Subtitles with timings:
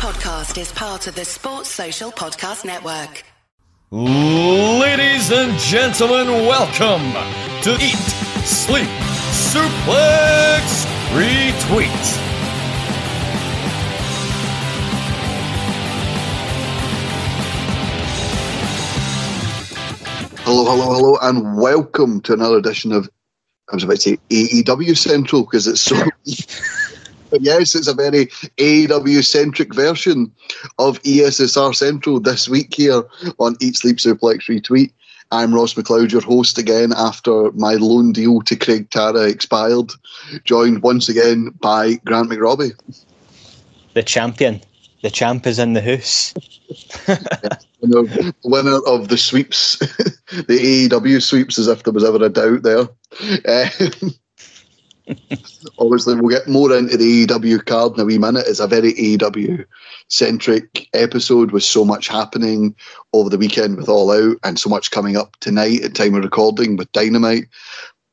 [0.00, 3.22] podcast is part of the Sports Social Podcast Network.
[3.90, 7.12] Ladies and gentlemen, welcome
[7.60, 7.92] to Eat,
[8.46, 8.88] Sleep,
[9.52, 12.16] Suplex, Retweet.
[20.44, 23.10] Hello, hello, hello, and welcome to another edition of
[23.70, 25.94] I was about to say AEW Central because it's so.
[27.30, 28.26] but yes, it's a very
[28.58, 30.30] AEW centric version
[30.78, 33.02] of ESSR Central this week here
[33.38, 34.92] on Eat Sleep Suplex Retweet.
[35.32, 39.92] I'm Ross McLeod, your host again after my loan deal to Craig Tara expired,
[40.44, 42.72] joined once again by Grant McRobbie.
[43.94, 44.60] The champion.
[45.02, 46.34] The champ is in the house.
[47.80, 52.62] winner, winner of the sweeps, the AEW sweeps, as if there was ever a doubt
[52.62, 52.88] there.
[53.48, 54.14] Um,
[55.78, 58.44] obviously, we'll get more into the AEW card in a wee minute.
[58.46, 59.64] It's a very AEW
[60.08, 62.74] centric episode with so much happening
[63.12, 66.22] over the weekend with All Out and so much coming up tonight at time of
[66.22, 67.46] recording with Dynamite.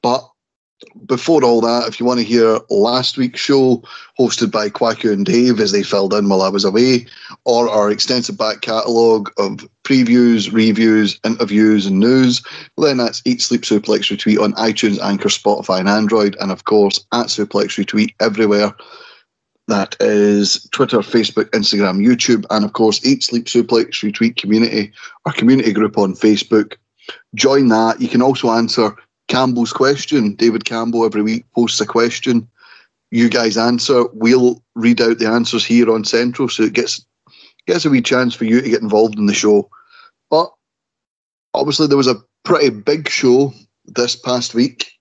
[0.01, 0.27] But
[1.05, 3.81] before all that, if you want to hear last week's show
[4.19, 7.07] hosted by Quacko and Dave as they filled in while I was away,
[7.45, 12.43] or our extensive back catalogue of previews, reviews, interviews, and news,
[12.77, 17.05] then that's Eat Sleep Suplex Retweet on iTunes, Anchor, Spotify, and Android, and of course
[17.11, 18.73] at Suplex Retweet everywhere.
[19.67, 24.93] That is Twitter, Facebook, Instagram, YouTube, and of course Eat Sleep Suplex Retweet Community,
[25.25, 26.75] our community group on Facebook.
[27.35, 27.99] Join that.
[27.99, 28.95] You can also answer
[29.27, 30.35] Campbell's question.
[30.35, 32.47] David Campbell every week posts a question.
[33.11, 34.05] You guys answer.
[34.13, 37.05] We'll read out the answers here on Central, so it gets
[37.65, 39.69] gets a wee chance for you to get involved in the show.
[40.29, 40.51] But
[41.53, 43.53] obviously, there was a pretty big show
[43.85, 44.91] this past week.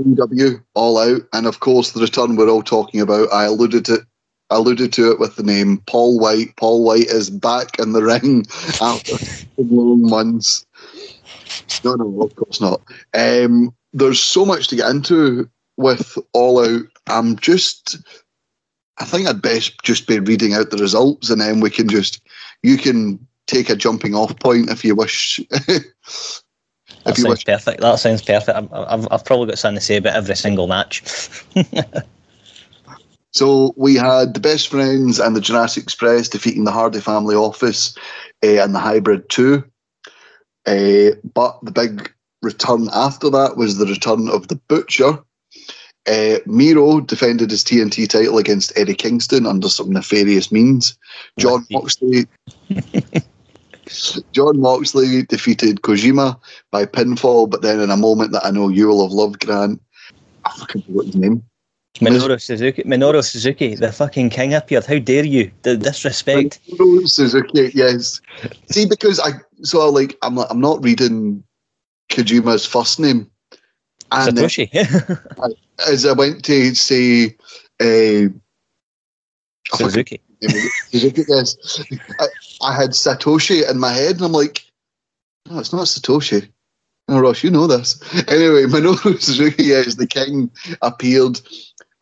[0.00, 3.32] AEW All Out, and of course, the return we're all talking about.
[3.32, 4.06] I alluded to
[4.50, 6.56] alluded to it with the name Paul White.
[6.56, 8.46] Paul White is back in the ring
[8.80, 9.16] after
[9.58, 10.64] long months.
[11.84, 12.80] No, no, of course not.
[13.14, 16.86] Um, there's so much to get into with All Out.
[17.06, 17.96] I'm just,
[18.98, 22.20] I think I'd best just be reading out the results, and then we can just,
[22.62, 25.40] you can take a jumping off point if you wish.
[25.66, 25.84] that
[27.06, 27.44] you sounds wish.
[27.44, 27.80] perfect.
[27.80, 28.56] That sounds perfect.
[28.56, 31.02] I'm- I've, I've probably got something to say about every single match.
[33.32, 37.96] So we had the Best Friends and the Jurassic Express defeating the Hardy Family Office
[38.44, 39.62] uh, and the Hybrid 2.
[40.68, 42.12] Uh, but the big
[42.42, 45.18] return after that was the return of the Butcher.
[46.06, 50.96] Uh, Miro defended his TNT title against Eddie Kingston under some nefarious means.
[51.38, 52.26] Jon Moxley.
[54.32, 56.38] Jon Moxley defeated Kojima
[56.70, 59.80] by pinfall, but then in a moment that I know you will have loved, Grant,
[60.44, 61.42] I fucking forgot his name.
[62.00, 64.84] Minoru Suzuki, Minoru Suzuki, the fucking king appeared.
[64.84, 65.50] How dare you?
[65.62, 66.60] The disrespect.
[66.68, 68.20] Minoru Suzuki, yes.
[68.70, 69.32] See, because I
[69.62, 71.44] so like I'm not, I'm not reading
[72.10, 73.30] Kojima's first name,
[74.10, 75.54] and then Satoshi.
[75.88, 77.36] as I went to say,
[77.80, 78.28] uh,
[79.74, 80.20] Suzuki.
[80.90, 81.82] Suzuki, yes,
[82.20, 82.26] I,
[82.62, 84.64] I had Satoshi in my head, and I'm like,
[85.50, 86.50] no, it's not Satoshi.
[87.08, 88.00] No, Ross, you know this.
[88.28, 90.50] Anyway, Minoru Suzuki, yes, the king
[90.82, 91.40] appeared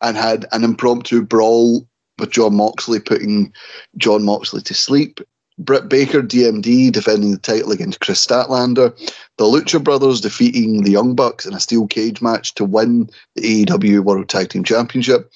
[0.01, 1.87] and had an impromptu brawl
[2.19, 3.53] with Jon Moxley, putting
[3.97, 5.21] Jon Moxley to sleep.
[5.59, 8.95] Britt Baker, DMD, defending the title against Kris Statlander.
[9.37, 13.65] The Lucha Brothers defeating the Young Bucks in a steel cage match to win the
[13.65, 15.31] AEW World Tag Team Championship.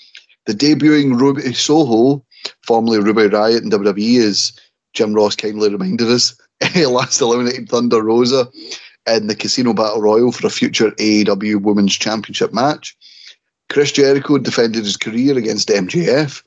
[0.46, 2.24] The debuting Ruby Soho,
[2.62, 4.54] formerly Ruby Riot in WWE, as
[4.94, 6.36] Jim Ross kindly reminded us,
[6.76, 8.48] last eliminated Thunder Rosa
[9.08, 12.96] in the Casino Battle Royal for a future AEW Women's Championship match.
[13.70, 16.44] Chris Jericho defended his career against MJF.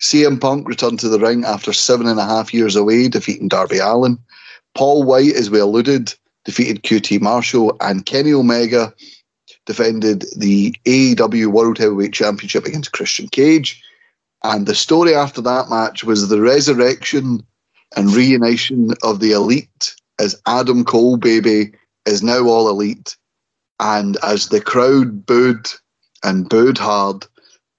[0.00, 3.78] CM Punk returned to the ring after seven and a half years away, defeating Darby
[3.78, 4.18] Allin.
[4.74, 8.92] Paul White, as we alluded, defeated QT Marshall, and Kenny Omega
[9.66, 13.82] defended the AEW World Heavyweight Championship against Christian Cage.
[14.44, 17.44] And the story after that match was the resurrection
[17.96, 21.72] and reunition of the elite as Adam Cole, baby,
[22.06, 23.16] is now all elite.
[23.80, 25.66] And as the crowd booed
[26.24, 27.26] and booed hard,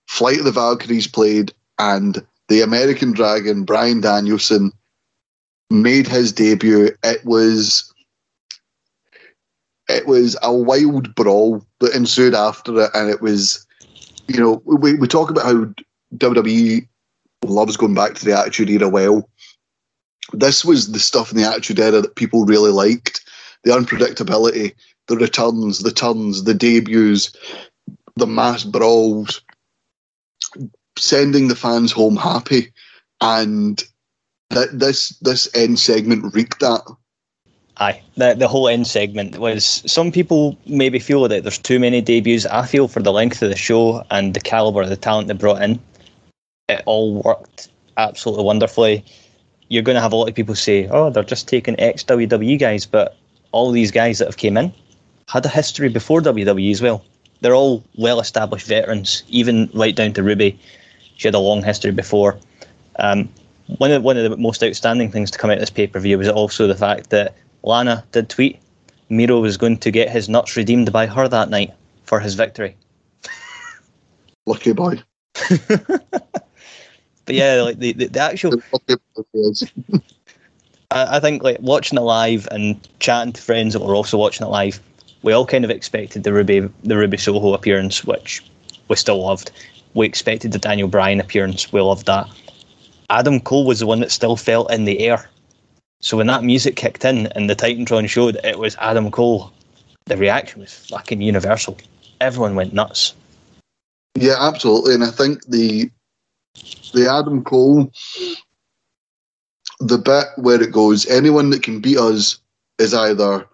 [0.07, 4.71] Flight of the Valkyries played, and the American Dragon, Bryan Danielson,
[5.69, 6.91] made his debut.
[7.03, 7.91] It was
[9.87, 13.65] it was a wild brawl that ensued after it, and it was,
[14.27, 15.65] you know, we, we talk about how
[16.15, 16.87] WWE
[17.43, 18.87] loves going back to the Attitude Era.
[18.87, 19.27] Well,
[20.33, 23.21] this was the stuff in the Attitude Era that people really liked:
[23.63, 24.75] the unpredictability,
[25.07, 27.31] the returns, the turns, the debuts,
[28.15, 29.41] the mass brawls,
[30.99, 32.71] sending the fans home happy,
[33.21, 33.83] and
[34.49, 36.81] that this this end segment reeked that.
[37.77, 39.83] Aye, the, the whole end segment was.
[39.85, 42.45] Some people maybe feel that there's too many debuts.
[42.45, 45.33] I feel for the length of the show and the caliber of the talent they
[45.33, 45.79] brought in,
[46.67, 49.05] it all worked absolutely wonderfully.
[49.69, 52.59] You're going to have a lot of people say, "Oh, they're just taking ex WWE
[52.59, 53.15] guys," but
[53.51, 54.73] all these guys that have came in
[55.27, 57.05] had a history before WWE as well.
[57.41, 60.59] They're all well established veterans, even right down to Ruby.
[61.19, 62.39] She had a long history before.
[62.97, 63.27] Um,
[63.77, 65.99] one of one of the most outstanding things to come out of this pay per
[65.99, 68.57] view was also the fact that Lana did tweet
[69.09, 71.73] Miro was going to get his nuts redeemed by her that night
[72.03, 72.77] for his victory.
[74.45, 75.03] Lucky boy.
[77.29, 79.71] But yeah, like the, the, the actual Lucky boy he is.
[80.89, 84.47] I, I think like watching it live and chatting to friends that were also watching
[84.47, 84.79] it live,
[85.21, 88.43] we all kind of expected the Ruby the Ruby Soho appearance, which
[88.87, 89.51] we still loved.
[89.93, 92.27] We expected the Daniel Bryan appearance, we loved that.
[93.09, 95.29] Adam Cole was the one that still felt in the air.
[96.01, 99.51] So when that music kicked in and the Titantron showed it was Adam Cole,
[100.05, 101.77] the reaction was fucking universal.
[102.21, 103.13] Everyone went nuts.
[104.15, 104.95] Yeah, absolutely.
[104.95, 105.89] And I think the
[106.93, 107.91] the Adam Cole,
[109.79, 112.39] the bit where it goes, anyone that can beat us
[112.79, 113.45] is either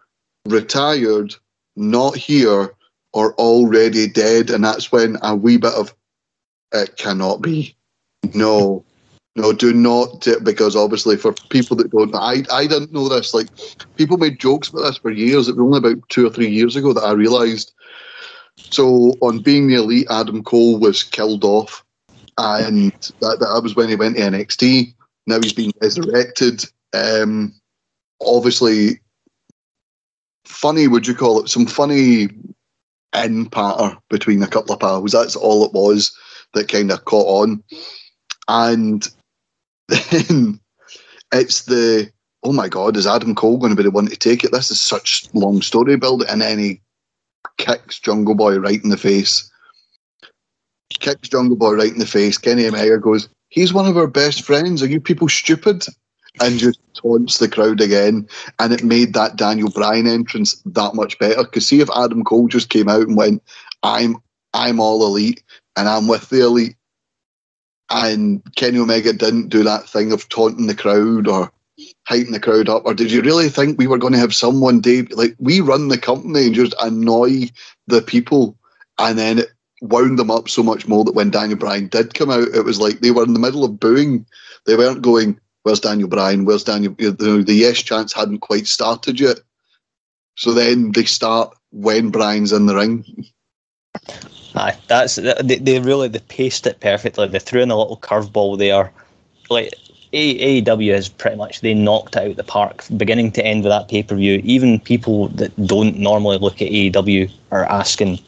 [0.48, 1.36] retired,
[1.76, 2.74] not here,
[3.14, 4.50] or already dead.
[4.50, 5.94] And that's when a wee bit of
[6.76, 7.76] it cannot be.
[8.34, 8.84] No.
[9.38, 13.34] No, do not do- because obviously for people that don't I I didn't know this.
[13.34, 13.48] Like
[13.98, 15.48] people made jokes about this for years.
[15.50, 17.74] It was only about two or three years ago that I realised
[18.72, 21.84] so on being the elite, Adam Cole was killed off,
[22.38, 24.94] and that, that was when he went to NXT.
[25.28, 26.66] Now he's been resurrected.
[26.94, 27.54] Um,
[28.22, 29.00] obviously,
[30.46, 30.88] funny.
[30.88, 32.30] Would you call it some funny
[33.14, 35.12] in patter between a couple of pals?
[35.12, 36.18] That's all it was
[36.56, 37.64] that kind of caught on,
[38.48, 39.08] and
[39.88, 40.60] then
[41.32, 42.12] it's the
[42.44, 44.52] oh my god, is Adam Cole going to be the one to take it?
[44.52, 46.82] This is such long story build, and then he
[47.58, 49.50] kicks Jungle Boy right in the face.
[50.90, 52.38] Kicks Jungle Boy right in the face.
[52.38, 54.84] Kenny Omega goes, He's one of our best friends.
[54.84, 55.86] Are you people stupid?
[56.42, 58.28] And just taunts the crowd again.
[58.60, 61.44] And it made that Daniel Bryan entrance that much better.
[61.44, 63.42] Because see if Adam Cole just came out and went,
[63.84, 64.18] I'm
[64.54, 65.42] I'm all elite
[65.76, 66.76] and I'm with the elite.
[67.90, 71.52] And Kenny Omega didn't do that thing of taunting the crowd or
[72.10, 74.80] hyping the crowd up, or did you really think we were going to have someone,
[74.80, 75.12] Dave?
[75.12, 77.50] Like we run the company and just annoy
[77.88, 78.58] the people,
[78.98, 79.50] and then it
[79.82, 82.80] wound them up so much more that when Daniel Bryan did come out, it was
[82.80, 84.26] like they were in the middle of booing.
[84.66, 86.46] They weren't going, "Where's Daniel Bryan?
[86.46, 89.40] Where's Daniel?" You know, the yes chance hadn't quite started yet.
[90.38, 93.26] So then they start when Bryan's in the ring.
[94.56, 97.28] Aye, that's they, they really they paced it perfectly.
[97.28, 98.92] They threw in a little curveball there.
[99.50, 99.74] Like
[100.14, 104.04] AEW is pretty much they knocked out the park, beginning to end with that pay
[104.04, 104.42] per view.
[104.46, 108.20] Even people that don't normally look at AEW are asking,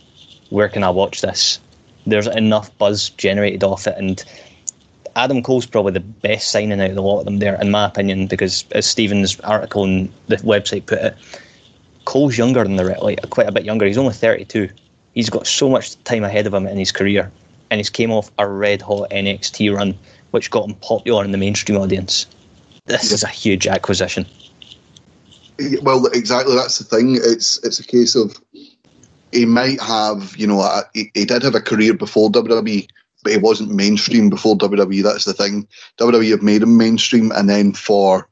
[0.50, 1.60] "Where can I watch this?"
[2.06, 4.24] There's enough buzz generated off it, and
[5.16, 7.86] Adam Cole's probably the best signing out of the lot of them there, in my
[7.86, 11.16] opinion, because as Stephen's article on the website put it,
[12.06, 13.86] Cole's younger than the like quite a bit younger.
[13.86, 14.70] He's only 32.
[15.18, 17.32] He's got so much time ahead of him in his career,
[17.72, 19.98] and he's came off a red hot NXT run,
[20.30, 22.28] which got him popular in the mainstream audience.
[22.86, 24.28] This is a huge acquisition.
[25.82, 26.54] Well, exactly.
[26.54, 27.16] That's the thing.
[27.16, 28.40] It's it's a case of
[29.32, 32.88] he might have, you know, a, he, he did have a career before WWE,
[33.24, 35.02] but he wasn't mainstream before WWE.
[35.02, 35.68] That's the thing.
[35.98, 38.30] WWE have made him mainstream, and then for,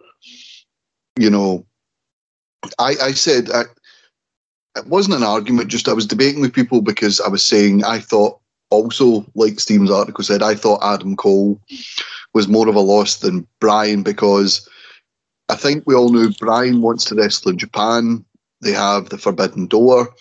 [1.18, 1.66] you know,
[2.78, 3.64] I I said I,
[4.76, 5.70] it wasn't an argument.
[5.70, 8.40] Just I was debating with people because I was saying I thought
[8.70, 11.60] also like Steve's article said I thought Adam Cole
[12.34, 14.68] was more of a loss than Bryan because
[15.50, 18.26] I think we all knew Bryan wants to wrestle in Japan.
[18.62, 20.14] They have the Forbidden Door.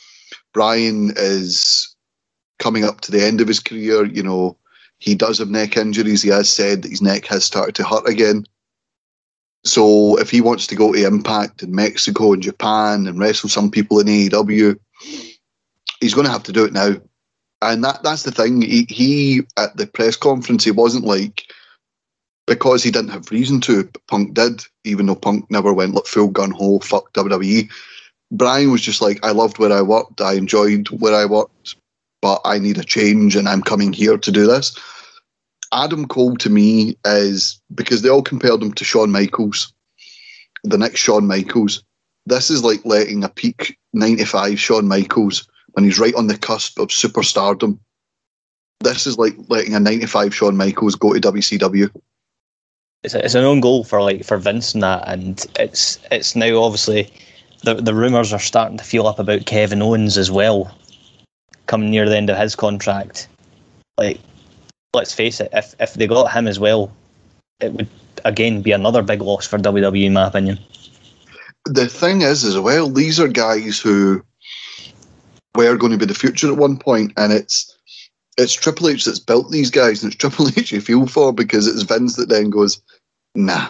[0.52, 1.94] Bryan is
[2.58, 4.04] coming up to the end of his career.
[4.04, 4.56] You know,
[4.98, 6.22] he does have neck injuries.
[6.22, 8.46] He has said that his neck has started to hurt again.
[9.64, 13.70] So if he wants to go to Impact in Mexico and Japan and wrestle some
[13.70, 14.78] people in AEW,
[16.00, 16.96] he's going to have to do it now.
[17.62, 18.60] And that that's the thing.
[18.60, 21.44] He, he at the press conference, he wasn't like
[22.46, 23.88] because he didn't have reason to.
[24.08, 27.70] Punk did, even though Punk never went like full gun ho fuck WWE.
[28.30, 31.76] Bryan was just like, I loved where I worked, I enjoyed where I worked,
[32.20, 34.76] but I need a change, and I'm coming here to do this.
[35.74, 39.72] Adam Cole to me is because they all compared him to Shawn Michaels,
[40.62, 41.82] the next Shawn Michaels.
[42.26, 46.78] This is like letting a peak 95 Shawn Michaels when he's right on the cusp
[46.78, 47.78] of superstardom.
[48.80, 51.90] This is like letting a 95 Shawn Michaels go to WCW.
[53.02, 56.36] it's, a, it's an own goal for like for Vince and that, and it's it's
[56.36, 57.10] now obviously
[57.62, 60.76] the the rumours are starting to feel up about Kevin Owens as well,
[61.66, 63.28] coming near the end of his contract.
[63.98, 64.20] Like,
[64.94, 66.92] let's face it, if if they got him as well,
[67.60, 67.88] it would
[68.24, 70.58] again be another big loss for WWE, in my opinion.
[71.66, 74.22] The thing is, as well, these are guys who
[75.54, 77.76] were going to be the future at one point, and it's
[78.36, 81.66] it's Triple H that's built these guys, and it's Triple H you feel for because
[81.66, 82.80] it's Vince that then goes,
[83.34, 83.68] nah.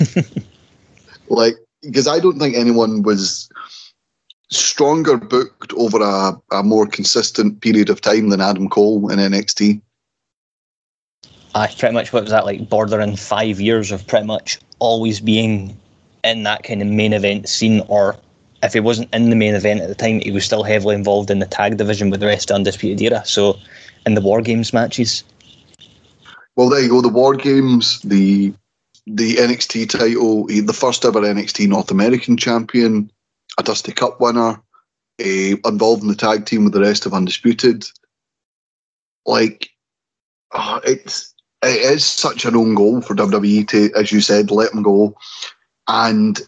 [1.28, 3.48] like, because I don't think anyone was
[4.50, 9.80] stronger booked over a, a more consistent period of time than Adam Cole in NXT.
[11.54, 15.78] I pretty much what was that like bordering five years of pretty much always being
[16.24, 18.16] in that kind of main event scene or
[18.62, 21.30] if he wasn't in the main event at the time, he was still heavily involved
[21.30, 23.24] in the tag division with the rest of Undisputed Era.
[23.24, 23.58] So,
[24.06, 25.24] in the War Games matches.
[26.56, 27.00] Well, there you go.
[27.00, 28.52] The War Games, the
[29.06, 33.10] the NXT title, the first ever NXT North American champion,
[33.58, 34.62] a Dusty Cup winner,
[35.18, 37.84] a, involved in the tag team with the rest of Undisputed.
[39.26, 39.70] Like,
[40.52, 41.31] oh, it's
[41.62, 45.16] it is such an own goal for WWE to, as you said, let him go.
[45.88, 46.40] And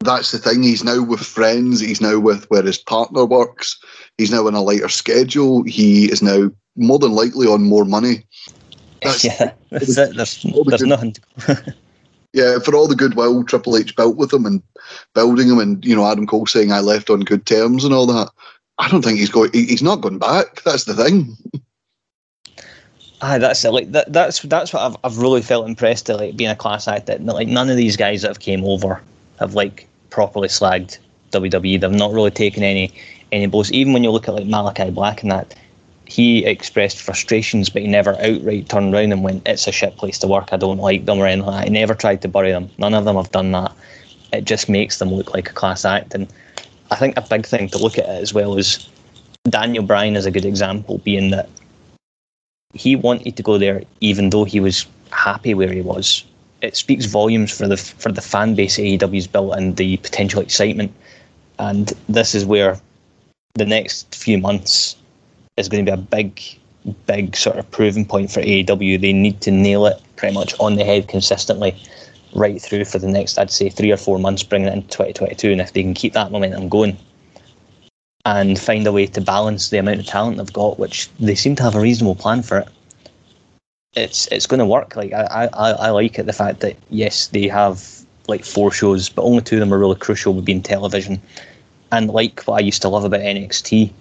[0.00, 0.62] that's the thing.
[0.62, 1.80] He's now with friends.
[1.80, 3.78] He's now with where his partner works.
[4.18, 5.62] He's now in a lighter schedule.
[5.62, 8.24] He is now more than likely on more money.
[9.02, 10.16] That's, yeah, that's it.
[10.16, 11.16] There's, the there's good, nothing.
[12.32, 14.62] yeah, for all the goodwill Triple H built with him and
[15.14, 18.06] building him, and you know Adam Cole saying I left on good terms and all
[18.06, 18.30] that.
[18.78, 19.50] I don't think he's going.
[19.52, 20.62] He's not going back.
[20.62, 21.36] That's the thing.
[23.24, 23.70] Ah, that's it.
[23.70, 26.88] Like that, that's that's what I've I've really felt impressed to like being a class
[26.88, 29.00] act that like none of these guys that have came over
[29.38, 30.98] have like properly slagged
[31.30, 31.80] WWE.
[31.80, 32.92] They've not really taken any
[33.30, 33.70] any blows.
[33.70, 35.54] Even when you look at like Malachi Black and that,
[36.04, 40.18] he expressed frustrations, but he never outright turned around and went, "It's a shit place
[40.18, 40.48] to work.
[40.50, 41.68] I don't like them," or anything like that.
[41.68, 42.70] He never tried to bury them.
[42.78, 43.70] None of them have done that.
[44.32, 46.12] It just makes them look like a class act.
[46.16, 46.26] And
[46.90, 48.88] I think a big thing to look at it as well is
[49.48, 51.48] Daniel Bryan is a good example, being that
[52.74, 56.24] he wanted to go there even though he was happy where he was
[56.62, 60.92] it speaks volumes for the for the fan base AEW's built and the potential excitement.
[61.58, 62.80] And this is where
[63.54, 64.96] the next few months
[65.56, 66.40] is going to be a big,
[67.06, 69.00] big sort of proving point for AEW.
[69.00, 71.76] They need to nail it pretty much on the head consistently
[72.34, 75.52] right through for the next, I'd say, three or four months, bringing it into 2022.
[75.52, 76.96] And if they can keep that momentum going
[78.24, 81.56] and find a way to balance the amount of talent they've got, which they seem
[81.56, 82.68] to have a reasonable plan for it,
[83.94, 84.96] it's it's going to work.
[84.96, 89.08] Like I, I, I like it the fact that yes they have like four shows,
[89.08, 91.20] but only two of them are really crucial with being television.
[91.90, 93.92] And like what I used to love about NXT,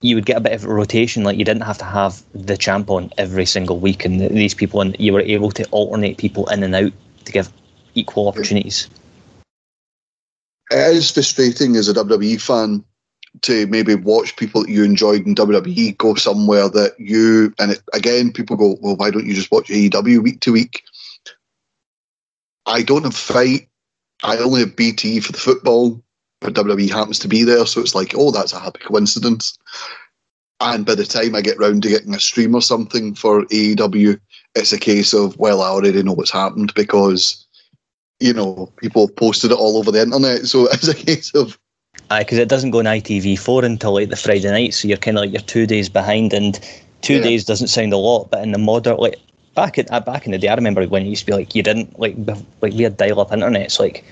[0.00, 1.24] you would get a bit of rotation.
[1.24, 4.80] Like you didn't have to have the champ on every single week, and these people,
[4.80, 6.92] and you were able to alternate people in and out
[7.24, 7.52] to give
[7.94, 8.88] equal opportunities.
[10.70, 12.84] It is frustrating as a WWE fan
[13.42, 17.82] to maybe watch people that you enjoyed in WWE go somewhere that you and it,
[17.92, 20.82] again people go well why don't you just watch AEW week to week
[22.66, 23.68] I don't have fight.
[24.22, 26.02] I only have BT for the football
[26.40, 29.56] but WWE happens to be there so it's like oh that's a happy coincidence
[30.60, 34.20] and by the time I get round to getting a stream or something for AEW
[34.54, 37.46] it's a case of well I already know what's happened because
[38.18, 41.58] you know people have posted it all over the internet so it's a case of
[42.18, 45.22] because it doesn't go on ITV4 until like the Friday night, so you're kind of
[45.22, 46.58] like you're two days behind, and
[47.02, 47.22] two yeah.
[47.22, 49.16] days doesn't sound a lot, but in the modern like
[49.54, 51.54] back in uh, back in the day, I remember when it used to be like
[51.54, 52.16] you didn't like
[52.60, 54.04] like we had dial-up internet, so like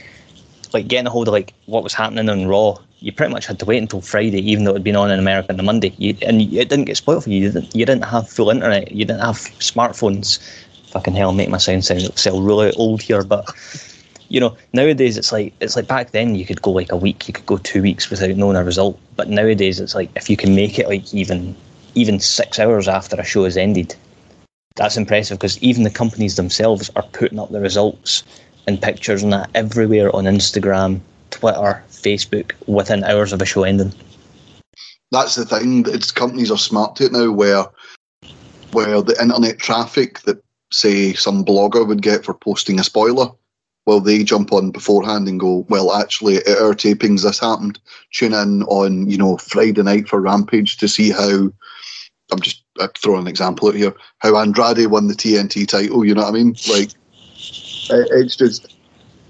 [0.72, 3.58] like getting a hold of like what was happening on Raw, you pretty much had
[3.58, 5.94] to wait until Friday, even though it had been on in America on the Monday,
[5.98, 7.40] you, and it didn't get spoiled for you.
[7.40, 10.38] You didn't, you didn't have full internet, you didn't have smartphones.
[10.90, 13.44] Fucking hell, make my sound sound sound really old here, but
[14.28, 17.26] you know, nowadays it's like it's like back then you could go like a week,
[17.26, 18.98] you could go two weeks without knowing a result.
[19.16, 21.56] But nowadays it's like if you can make it like even
[21.94, 23.94] even six hours after a show has ended,
[24.76, 28.22] that's impressive because even the companies themselves are putting up the results
[28.66, 33.92] and pictures and that everywhere on Instagram, Twitter, Facebook within hours of a show ending.
[35.10, 35.84] That's the thing.
[35.88, 37.64] It's companies are smart to it now, where
[38.72, 43.30] where the internet traffic that say some blogger would get for posting a spoiler
[43.88, 47.80] well, they jump on beforehand and go, well, actually, at our tapings, this happened.
[48.12, 51.50] Tune in on, you know, Friday night for Rampage to see how.
[52.30, 53.94] I'm just I'm throwing an example out here.
[54.18, 56.04] How Andrade won the TNT title.
[56.04, 56.54] You know what I mean?
[56.68, 56.90] Like,
[57.38, 58.76] it's just.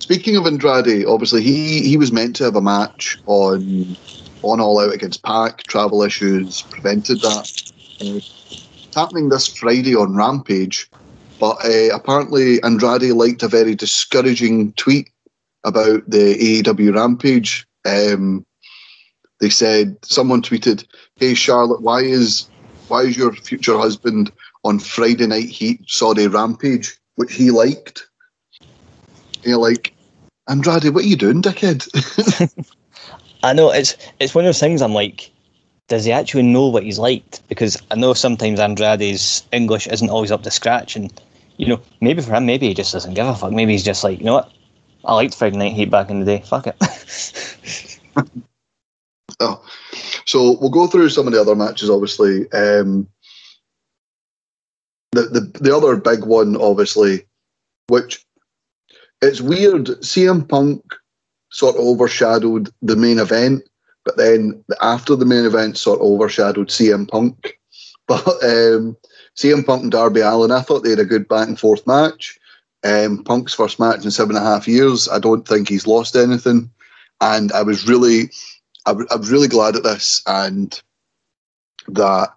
[0.00, 3.96] Speaking of Andrade, obviously he he was meant to have a match on
[4.42, 5.62] on All Out against Pac.
[5.68, 7.70] Travel issues prevented that.
[8.00, 10.90] Uh, it's happening this Friday on Rampage
[11.38, 15.10] but uh, apparently Andrade liked a very discouraging tweet
[15.64, 17.66] about the AEW Rampage.
[17.84, 18.44] Um,
[19.40, 20.84] they said someone tweeted,
[21.16, 22.48] "Hey Charlotte, why is
[22.88, 24.32] why is your future husband
[24.64, 28.08] on Friday Night Heat Saudi Rampage, which he liked?"
[28.60, 29.94] And you're like,
[30.48, 31.86] Andrade, what are you doing, dickhead?
[33.42, 34.82] I know it's it's one of those things.
[34.82, 35.30] I'm like,
[35.88, 37.46] does he actually know what he's liked?
[37.48, 41.12] Because I know sometimes Andrade's English isn't always up to scratch, and
[41.58, 43.52] you know, maybe for him, maybe he just doesn't give a fuck.
[43.52, 44.52] Maybe he's just like, you know what,
[45.04, 46.42] I liked Friday Night Heat back in the day.
[46.46, 46.76] Fuck it.
[49.40, 49.62] oh,
[50.24, 51.90] so we'll go through some of the other matches.
[51.90, 53.08] Obviously, um,
[55.12, 57.26] the the the other big one, obviously,
[57.88, 58.24] which
[59.20, 59.86] it's weird.
[60.02, 60.82] CM Punk
[61.50, 63.62] sort of overshadowed the main event,
[64.04, 67.54] but then after the main event sort of overshadowed CM Punk.
[68.08, 68.96] But um,
[69.38, 72.40] CM Punk and Darby Allin, I thought they had a good back and forth match.
[72.82, 75.08] Um, Punk's first match in seven and a half years.
[75.08, 76.68] I don't think he's lost anything,
[77.20, 78.30] and I was really,
[78.84, 80.80] I, w- I was really glad at this, and
[81.86, 82.30] that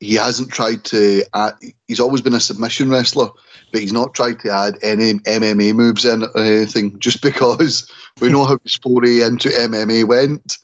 [0.00, 1.22] he hasn't tried to.
[1.32, 1.54] Add,
[1.86, 3.28] he's always been a submission wrestler,
[3.70, 7.88] but he's not tried to add any MMA moves in or anything, just because
[8.20, 10.58] we know how his foray into MMA went.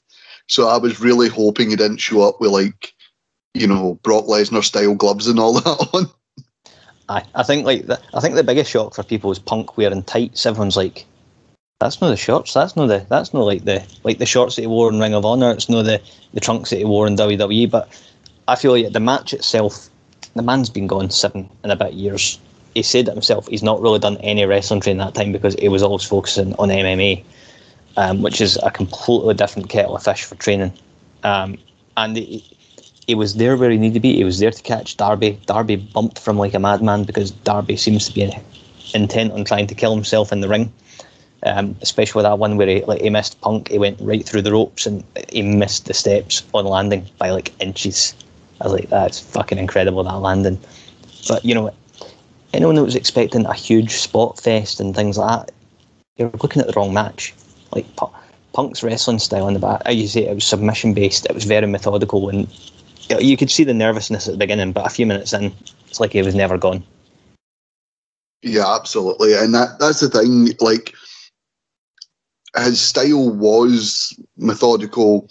[0.48, 2.94] So I was really hoping he didn't show up with like,
[3.60, 6.06] you know, Brock Lesnar style gloves and all that on.
[7.08, 10.02] I I think like the, I think the biggest shock for people is Punk wearing
[10.02, 10.46] tights.
[10.46, 11.06] Everyone's like,
[11.80, 12.54] that's not the shorts.
[12.54, 15.14] That's not the that's not like the like the shorts that he wore in Ring
[15.14, 15.52] of Honor.
[15.52, 16.00] It's not the
[16.34, 17.70] the trunks that he wore in WWE.
[17.70, 17.88] But
[18.48, 19.88] I feel like the match itself,
[20.34, 22.38] the man's been gone seven and a bit years.
[22.74, 23.48] He said it himself.
[23.48, 26.68] He's not really done any wrestling training that time because he was always focusing on
[26.68, 27.24] MMA,
[27.96, 30.72] um, which is a completely different kettle of fish for training.
[31.24, 31.58] Um,
[31.96, 32.44] and he,
[33.08, 34.14] he was there where he needed to be.
[34.14, 35.40] He was there to catch Darby.
[35.46, 38.30] Darby bumped from like a madman because Darby seems to be
[38.94, 40.70] intent on trying to kill himself in the ring.
[41.44, 44.42] Um, especially with that one where he like he missed Punk, he went right through
[44.42, 48.14] the ropes and he missed the steps on landing by like inches.
[48.60, 50.58] I was like, that's fucking incredible that landing.
[51.28, 51.72] But you know,
[52.52, 55.54] anyone that was expecting a huge spot fest and things like that,
[56.16, 57.34] you're looking at the wrong match.
[57.72, 57.86] Like
[58.52, 61.24] Punk's wrestling style in the back, as you say, it was submission based.
[61.26, 62.48] It was very methodical, and
[63.20, 64.72] you could see the nervousness at the beginning.
[64.72, 65.54] But a few minutes in,
[65.86, 66.84] it's like he was never gone.
[68.42, 70.50] Yeah, absolutely, and that that's the thing.
[70.60, 70.94] Like
[72.56, 75.28] his style was methodical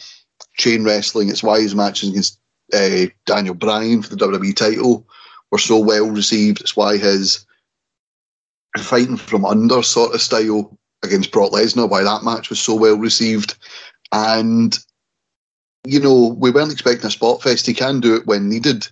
[0.58, 1.30] chain wrestling.
[1.30, 2.40] It's why his matches against
[2.74, 5.08] uh, Daniel Bryan for the WWE title
[5.52, 6.62] were so well received.
[6.62, 7.46] It's why his
[8.78, 12.98] fighting from under sort of style against Brock Lesnar, why that match was so well
[12.98, 13.56] received.
[14.12, 14.78] And,
[15.88, 17.66] you know, we weren't expecting a spot fest.
[17.66, 18.88] He can do it when needed.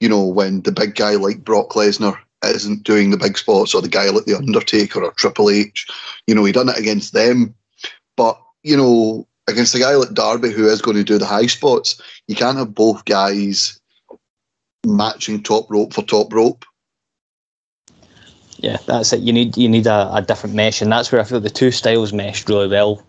[0.00, 3.82] You know, when the big guy like Brock Lesnar isn't doing the big spots or
[3.82, 5.86] the guy like The Undertaker or Triple H.
[6.26, 7.54] You know, he done it against them.
[8.16, 11.46] But, you know, against a guy like Darby who is going to do the high
[11.46, 13.80] spots, you can't have both guys
[14.86, 16.64] matching top rope for top rope.
[18.58, 19.20] Yeah, that's it.
[19.20, 21.70] You need you need a, a different mesh, and that's where I feel the two
[21.70, 23.02] styles meshed really well.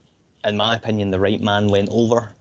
[0.43, 2.33] In my opinion, the right man went over.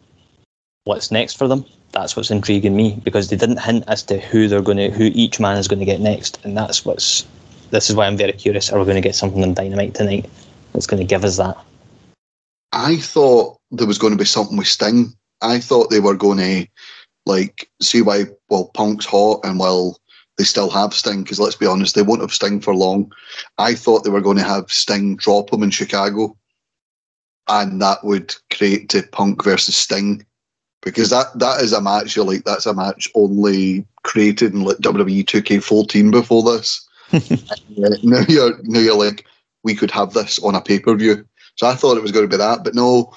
[0.89, 1.67] What's next for them?
[1.93, 5.11] That's what's intriguing me because they didn't hint as to who they're going to, who
[5.13, 7.27] each man is going to get next, and that's what's.
[7.69, 8.73] This is why I'm very curious.
[8.73, 10.31] Are we going to get something on Dynamite tonight
[10.73, 11.59] that's going to give us that?
[12.73, 15.13] I thought there was going to be something with Sting.
[15.43, 16.67] I thought they were going to
[17.27, 19.99] like see why well Punk's hot and well
[20.39, 23.13] they still have Sting because let's be honest they won't have Sting for long.
[23.59, 26.35] I thought they were going to have Sting drop him in Chicago,
[27.47, 30.25] and that would create to Punk versus Sting
[30.83, 34.79] because that that is a match you're like that's a match only created in like
[34.79, 36.89] WWE 2K14 before this.
[38.03, 39.27] now you're now you're like
[39.65, 41.27] we could have this on a pay per view.
[41.57, 43.13] So I thought it was going to be that, but no,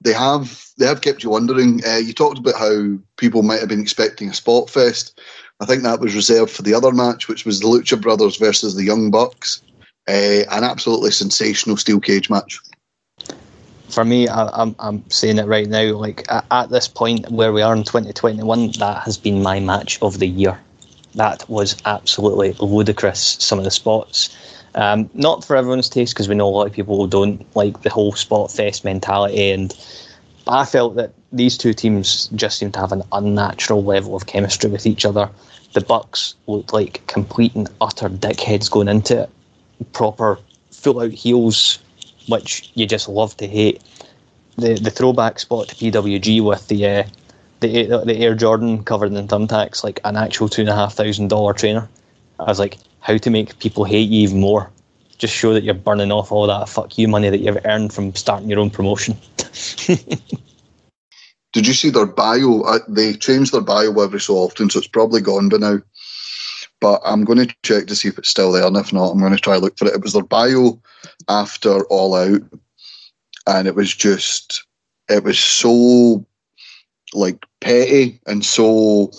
[0.00, 1.80] they have they have kept you wondering.
[1.86, 5.20] Uh, you talked about how people might have been expecting a spot fest.
[5.60, 8.74] I think that was reserved for the other match, which was the Lucha Brothers versus
[8.74, 9.62] the Young Bucks.
[10.06, 12.58] Uh, an absolutely sensational steel cage match.
[13.94, 15.92] For me, I, I'm I'm saying it right now.
[15.92, 20.18] Like at, this point where we are in 2021, that has been my match of
[20.18, 20.60] the year.
[21.14, 23.36] That was absolutely ludicrous.
[23.38, 24.36] Some of the spots.
[24.74, 27.90] Um, not for everyone's taste because we know a lot of people don't like the
[27.90, 29.72] whole spot fest mentality, and
[30.48, 34.70] I felt that these two teams just seem to have an unnatural level of chemistry
[34.70, 35.30] with each other.
[35.72, 39.30] The Bucks looked like complete and utter dickheads going into it,
[39.92, 40.40] proper
[40.72, 41.78] full out heels,
[42.28, 43.82] which you just love to hate.
[44.56, 47.04] The the throwback spot to PWG with the uh,
[47.60, 51.28] the the Air Jordan covered in thumbtacks, like an actual two and a half thousand
[51.28, 51.88] dollar trainer.
[52.38, 54.70] I was like, how to make people hate you even more.
[55.18, 58.14] Just show that you're burning off all that fuck you money that you've earned from
[58.14, 59.16] starting your own promotion.
[61.52, 62.62] Did you see their bio?
[62.62, 65.78] Uh, they change their bio every so often, so it's probably gone by now.
[66.84, 69.18] But I'm going to check to see if it's still there, and if not, I'm
[69.18, 69.94] going to try and look for it.
[69.94, 70.78] It was their bio
[71.30, 72.42] after All Out,
[73.46, 74.66] and it was just,
[75.08, 76.26] it was so
[77.14, 79.10] like petty and so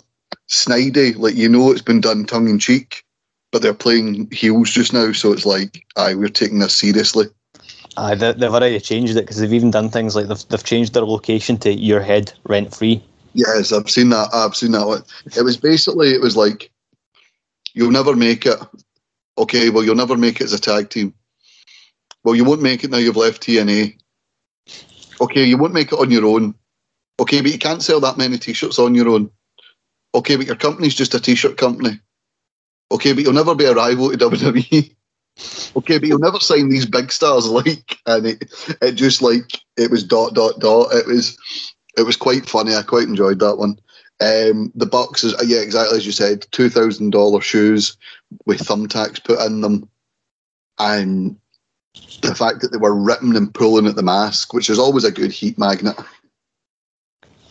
[0.47, 1.17] snidey.
[1.17, 3.03] Like you know, it's been done tongue in cheek,
[3.51, 7.25] but they're playing heels just now, so it's like, aye, we're taking this seriously.
[7.97, 10.93] Aye, they, they've already changed it because they've even done things like they've, they've changed
[10.93, 13.03] their location to your head rent free.
[13.33, 14.29] Yes, I've seen that.
[14.35, 15.01] I've seen that one.
[15.35, 16.69] It was basically, it was like,
[17.75, 18.57] you'll never make it.
[19.37, 21.13] Okay, well, you'll never make it as a tag team.
[22.23, 23.97] Well, you won't make it now you've left TNA.
[25.21, 26.55] Okay, you won't make it on your own.
[27.19, 29.29] Okay, but you can't sell that many t-shirts on your own.
[30.15, 31.99] Okay, but your company's just a t-shirt company.
[32.91, 34.95] Okay, but you'll never be a rival to WWE.
[35.77, 38.45] okay, but you'll never sign these big stars like and it
[38.81, 40.93] it just like it was dot dot dot.
[40.93, 41.37] It was
[41.97, 42.73] it was quite funny.
[42.73, 43.77] I quite enjoyed that one.
[44.21, 47.97] Um, the boxes, yeah, exactly as you said, two thousand dollar shoes
[48.45, 49.89] with thumbtacks put in them,
[50.79, 51.35] and
[52.21, 55.11] the fact that they were ripping and pulling at the mask, which is always a
[55.11, 55.97] good heat magnet.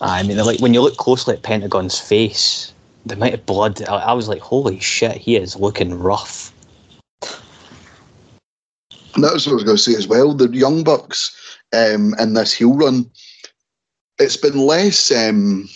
[0.01, 2.73] I mean, like when you look closely at Pentagon's face,
[3.07, 6.53] the amount of blood, I, I was like, holy shit, he is looking rough.
[9.15, 10.35] And that was what I was going to say as well.
[10.35, 13.09] The Young Bucks um, in this heel run,
[14.19, 15.11] it's been less.
[15.11, 15.69] Um,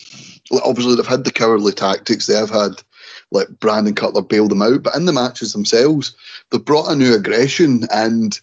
[0.53, 2.27] obviously, they've had the cowardly tactics.
[2.27, 2.83] They have had
[3.31, 6.17] like Brandon Cutler bail them out, but in the matches themselves,
[6.51, 8.41] they've brought a new aggression and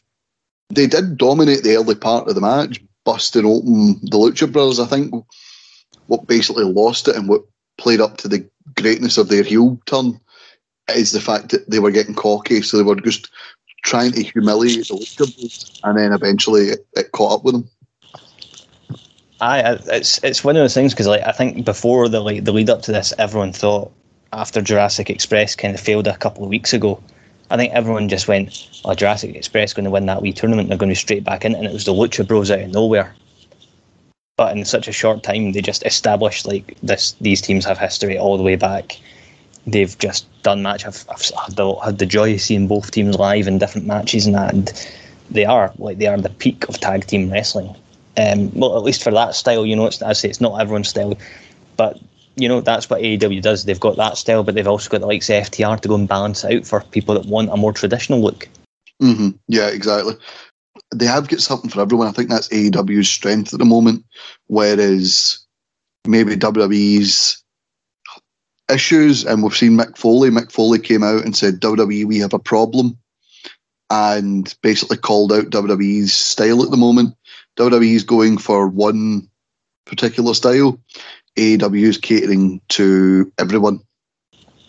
[0.69, 4.79] they did dominate the early part of the match, busting open the Lucha Brothers.
[4.79, 5.13] I think
[6.07, 7.43] what basically lost it and what
[7.77, 10.19] played up to the greatness of their heel turn
[10.95, 13.31] is the fact that they were getting cocky, so they were just
[13.83, 17.69] trying to humiliate the Lucha Brothers and then eventually it, it caught up with them.
[19.41, 22.53] Aye, it's it's one of those things because like I think before the like the
[22.53, 23.91] lead up to this, everyone thought
[24.31, 27.01] after Jurassic Express kind of failed a couple of weeks ago.
[27.49, 30.69] I think everyone just went, "Oh, Jurassic Express going to win that wee tournament.
[30.69, 32.71] They're going to be straight back in," and it was the Lucha Bros out of
[32.71, 33.13] nowhere.
[34.37, 37.15] But in such a short time, they just established like this.
[37.19, 38.97] These teams have history all the way back.
[39.67, 40.85] They've just done match.
[40.85, 44.25] I've, I've had, the, had the joy of seeing both teams live in different matches
[44.25, 44.87] and that, and
[45.29, 47.75] they are like they are the peak of tag team wrestling.
[48.17, 50.89] Um, well, at least for that style, you know, it's, I say it's not everyone's
[50.89, 51.17] style,
[51.75, 51.99] but
[52.37, 53.65] you know that's what AEW does.
[53.65, 56.07] They've got that style, but they've also got the likes of FTR to go and
[56.07, 58.47] balance out for people that want a more traditional look.
[59.01, 59.29] Mm-hmm.
[59.47, 60.15] Yeah, exactly.
[60.93, 62.07] They have got something for everyone.
[62.07, 64.05] I think that's AEW's strength at the moment,
[64.47, 65.39] whereas
[66.05, 67.43] maybe WWE's
[68.71, 70.29] issues, and we've seen Mick Foley.
[70.29, 72.97] Mick Foley came out and said, WWE, we have a problem,
[73.89, 77.15] and basically called out WWE's style at the moment.
[77.57, 79.27] WWE is going for one
[79.85, 80.79] particular style.
[81.37, 83.79] AEW is catering to everyone.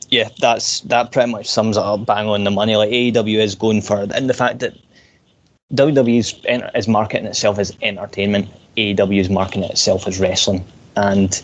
[0.09, 2.77] Yeah, that's that pretty much sums it up bang on the money.
[2.77, 4.77] Like AEW is going for, and the fact that
[5.75, 6.35] WWE is,
[6.75, 10.65] is marketing itself as entertainment, AEW is marketing itself as wrestling,
[10.97, 11.43] and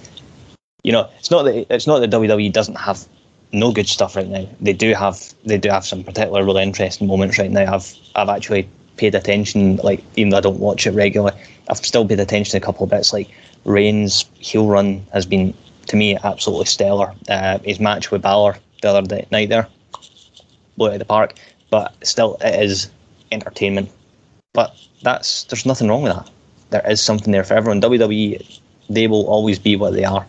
[0.85, 3.05] you know it's not that it's not that WWE doesn't have
[3.53, 4.49] no good stuff right now.
[4.61, 7.75] They do have they do have some particular really interesting moments right now.
[7.75, 11.37] I've I've actually paid attention, like even though I don't watch it regularly,
[11.69, 13.13] I've still paid attention to a couple of bits.
[13.13, 13.31] Like
[13.65, 15.55] Reigns' heel run has been
[15.87, 17.13] to me absolutely stellar.
[17.29, 19.69] Uh, his match with Balor the other day, night there,
[20.77, 21.35] blew out of the park.
[21.71, 22.91] But still, it is
[23.31, 23.91] entertainment.
[24.53, 26.31] But that's there's nothing wrong with that.
[26.71, 27.81] There is something there for everyone.
[27.81, 30.27] WWE, they will always be what they are.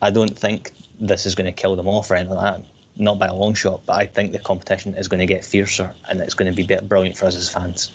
[0.00, 2.71] I don't think this is going to kill them off or anything like that.
[2.96, 5.94] Not by a long shot, but I think the competition is going to get fiercer
[6.08, 7.92] and it's going to be brilliant for us as fans.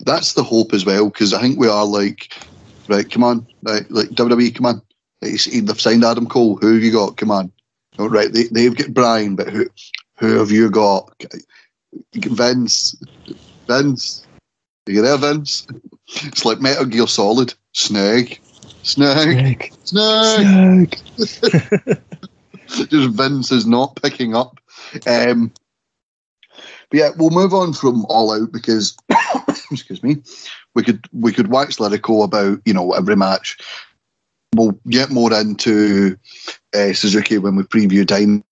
[0.00, 2.32] That's the hope as well, because I think we are like,
[2.88, 4.82] right, come on, right, like WWE, come on.
[5.22, 5.40] They've
[5.80, 6.56] signed Adam Cole.
[6.56, 7.16] Who have you got?
[7.16, 7.50] Come on.
[7.98, 9.66] Oh, right, they, they've got Bryan, but who
[10.18, 11.10] who have you got?
[12.14, 12.96] Vince.
[13.66, 14.26] Vince.
[14.86, 15.66] Are you there, Vince?
[16.24, 17.54] It's like Metal Gear Solid.
[17.72, 18.42] Snake.
[18.82, 19.72] Snake.
[19.84, 20.98] Snake.
[21.16, 21.98] Snake.
[22.88, 24.58] Just Vince is not picking up.
[25.06, 25.52] Um,
[26.90, 28.96] but yeah, we'll move on from All Out because,
[29.70, 30.22] excuse me,
[30.74, 33.58] we could we could wax lyrical about you know every match.
[34.54, 36.16] We'll get more into
[36.74, 38.44] uh, Suzuki when we preview Dynamite,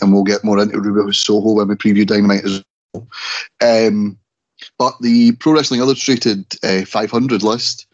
[0.00, 3.06] and we'll get more into Ruby with Soho when we preview Dynamite as well.
[3.62, 4.18] Um,
[4.78, 7.86] but the Pro Wrestling Illustrated uh, 500 list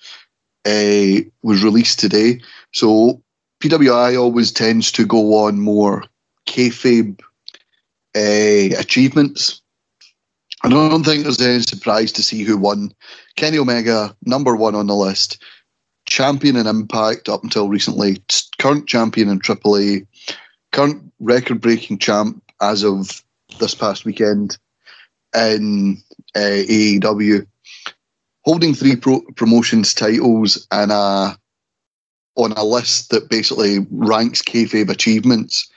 [0.64, 2.40] uh, was released today,
[2.72, 3.22] so
[3.66, 6.04] PWI always tends to go on more
[6.46, 7.20] kayfabe
[8.14, 9.60] uh, achievements.
[10.62, 12.92] I don't think there's any surprise to see who won.
[13.34, 15.42] Kenny Omega, number one on the list,
[16.08, 18.22] champion in Impact up until recently,
[18.58, 20.06] current champion in AAA,
[20.70, 23.20] current record breaking champ as of
[23.58, 24.58] this past weekend
[25.34, 26.00] in
[26.36, 27.44] uh, AEW,
[28.44, 31.36] holding three pro- promotions titles and a,
[32.36, 35.68] on a list that basically ranks kayfabe achievements.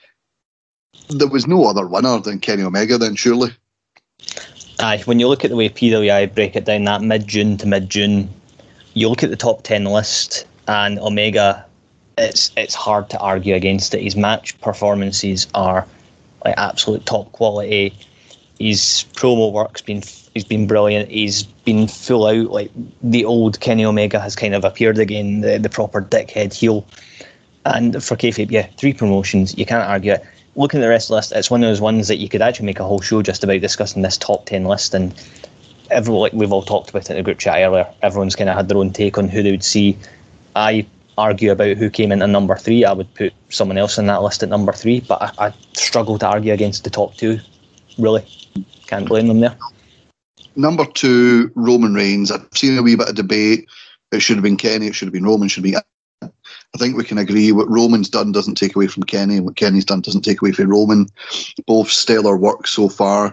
[1.08, 3.50] There was no other winner than Kenny Omega, then surely.
[4.78, 7.66] Aye, when you look at the way PWI break it down, that mid June to
[7.66, 8.28] mid June,
[8.94, 11.64] you look at the top ten list, and Omega,
[12.16, 14.02] it's it's hard to argue against it.
[14.02, 15.86] His match performances are
[16.44, 17.94] like absolute top quality.
[18.60, 20.02] His promo work's been
[20.34, 21.10] he's been brilliant.
[21.10, 22.70] He's been full out like
[23.02, 26.86] the old Kenny Omega has kind of appeared again, the the proper dickhead heel.
[27.66, 30.24] And for kayfabe, yeah, three promotions, you can't argue it
[30.56, 32.80] looking at the rest list, it's one of those ones that you could actually make
[32.80, 34.94] a whole show just about discussing this top ten list.
[34.94, 35.14] And
[35.90, 38.56] everyone, like we've all talked about it in the group chat earlier, everyone's kind of
[38.56, 39.96] had their own take on who they would see.
[40.56, 42.84] I argue about who came in at number three.
[42.84, 46.18] I would put someone else in that list at number three, but I, I struggle
[46.18, 47.38] to argue against the top two.
[47.98, 48.26] Really,
[48.86, 49.56] can't blame them there.
[50.56, 52.30] Number two, Roman Reigns.
[52.30, 53.68] I've seen a wee bit of debate.
[54.12, 54.88] It should have been Kenny.
[54.88, 55.48] It should have been Roman.
[55.48, 55.76] Should be
[56.74, 59.56] I think we can agree what Roman's done doesn't take away from Kenny, and what
[59.56, 61.06] Kenny's done doesn't take away from Roman.
[61.66, 63.28] Both stellar work so far.
[63.28, 63.32] I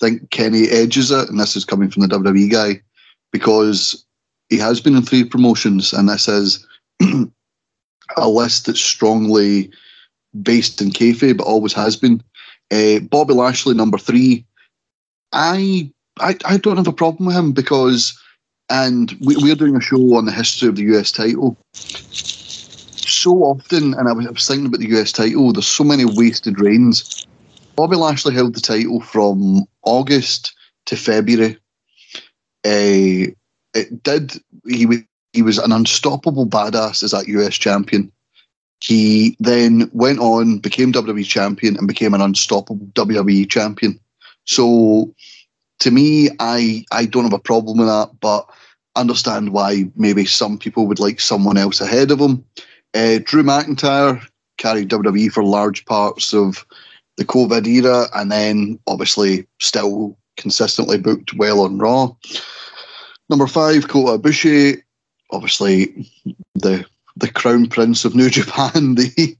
[0.00, 2.80] think Kenny edges it, and this is coming from the WWE guy,
[3.32, 4.04] because
[4.50, 6.64] he has been in three promotions, and this is
[8.16, 9.70] a list that's strongly
[10.42, 12.22] based in kayfabe, but always has been.
[12.70, 14.44] Uh, Bobby Lashley, number three.
[15.32, 18.18] I, I I don't have a problem with him because,
[18.70, 21.56] and we, we're doing a show on the history of the US title
[23.08, 26.04] so often, and I was, I was thinking about the US title, there's so many
[26.04, 27.26] wasted reigns.
[27.74, 30.54] Bobby Lashley held the title from August
[30.86, 31.58] to February.
[32.64, 33.32] Uh,
[33.74, 34.32] it did.
[34.66, 34.98] He was
[35.32, 38.10] he was an unstoppable badass as that US champion.
[38.80, 43.98] He then went on, became WWE champion, and became an unstoppable WWE champion.
[44.44, 45.14] So,
[45.80, 48.48] to me, I I don't have a problem with that, but
[48.96, 52.44] understand why maybe some people would like someone else ahead of him.
[52.94, 54.26] Uh, Drew McIntyre
[54.58, 56.64] carried WWE for large parts of
[57.16, 62.14] the COVID era, and then obviously still consistently booked well on Raw.
[63.28, 64.82] Number five, Kota Ibushi,
[65.30, 66.10] obviously
[66.54, 66.84] the
[67.16, 69.36] the crown prince of New Japan, the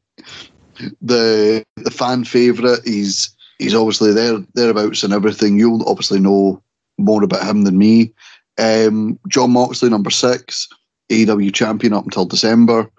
[1.01, 2.81] the the fan favorite.
[2.85, 5.59] He's he's obviously there thereabouts and everything.
[5.59, 6.63] You'll obviously know
[6.99, 8.13] more about him than me.
[8.59, 10.69] Um, Jon Moxley, number six,
[11.11, 12.91] AEW champion up until December.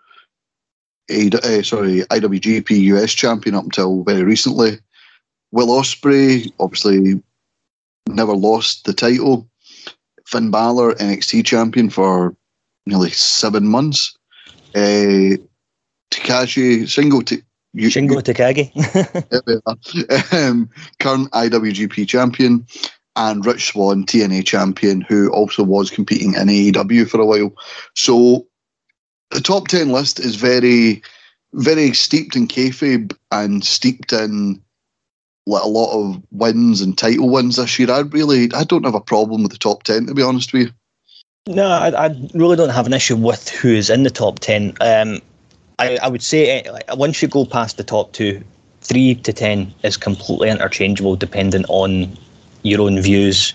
[1.09, 4.79] A, uh, sorry, IWGP US champion up until very recently.
[5.51, 7.21] Will Ospreay, obviously
[8.07, 9.49] never lost the title.
[10.25, 12.35] Finn Balor NXT champion for
[12.85, 14.16] nearly seven months.
[14.75, 15.37] Uh,
[16.11, 17.21] Takashi single.
[17.21, 18.71] t- you, Shingo Takagi,
[20.33, 22.65] um, current IWGP champion,
[23.15, 27.51] and Rich Swann, TNA champion, who also was competing in AEW for a while.
[27.95, 28.47] So
[29.31, 31.03] the top 10 list is very,
[31.53, 34.61] very steeped in kayfabe and steeped in
[35.45, 37.91] like a lot of wins and title wins this year.
[37.91, 40.67] I really, I don't have a problem with the top 10, to be honest with
[40.67, 40.71] you.
[41.47, 44.75] No, I, I really don't have an issue with who is in the top 10.
[44.81, 45.21] Um,
[45.79, 48.43] I, I would say eh, once you go past the top two,
[48.81, 52.17] three to 10 is completely interchangeable depending on
[52.63, 53.53] your own views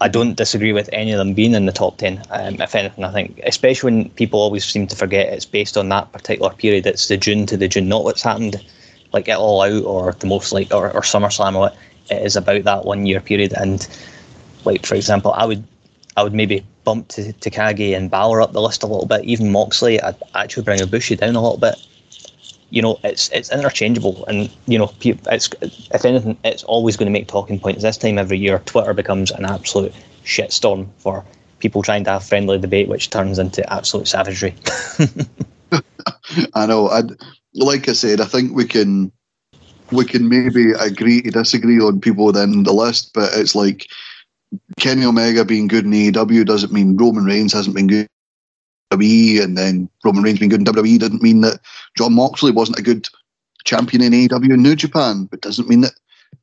[0.00, 2.22] I don't disagree with any of them being in the top 10.
[2.30, 5.88] Um, if anything, I think, especially when people always seem to forget it's based on
[5.88, 8.62] that particular period, it's the June to the June, not what's happened
[9.12, 11.76] like it all out or the most like or, or SummerSlam or what.
[12.10, 13.54] it is about that one year period.
[13.54, 13.86] And
[14.64, 15.64] like for example, I would
[16.16, 19.24] I would maybe bump to Takagi and Balor up the list a little bit.
[19.24, 21.76] Even Moxley, I'd actually bring Ibushi down a little bit
[22.70, 27.12] you know, it's it's interchangeable, and you know, it's if anything, it's always going to
[27.12, 27.82] make talking points.
[27.82, 29.94] This time every year, Twitter becomes an absolute
[30.24, 31.24] shitstorm for
[31.60, 34.54] people trying to have friendly debate, which turns into absolute savagery.
[36.54, 36.88] I know.
[36.88, 37.02] I
[37.54, 39.12] like I said, I think we can
[39.92, 43.86] we can maybe agree to disagree on people within the list, but it's like
[44.78, 48.08] Kenny Omega being good in AEW doesn't mean Roman Reigns hasn't been good
[48.90, 51.60] in WWE and then Roman Reigns being good in WWE didn't mean that
[51.96, 53.08] Jon Moxley wasn't a good
[53.64, 55.94] champion in AEW in New Japan, but doesn't mean that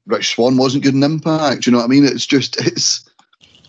[0.06, 1.66] Rich Swann wasn't good in Impact.
[1.66, 2.06] You know what I mean?
[2.06, 3.10] It's just it's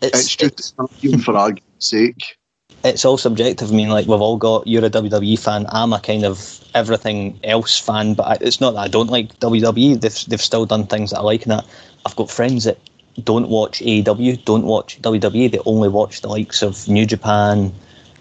[0.02, 2.36] it's, it's just it's, for argument's sake.
[2.84, 3.70] it's all subjective.
[3.70, 5.66] I mean, like we've all got you're a WWE fan.
[5.68, 9.38] I'm a kind of everything else fan, but I, it's not that I don't like
[9.38, 10.00] WWE.
[10.00, 11.66] They've they've still done things that I like and that.
[12.04, 12.78] I've got friends that
[13.22, 15.50] don't watch AEW, don't watch WWE.
[15.50, 17.72] They only watch the likes of New Japan.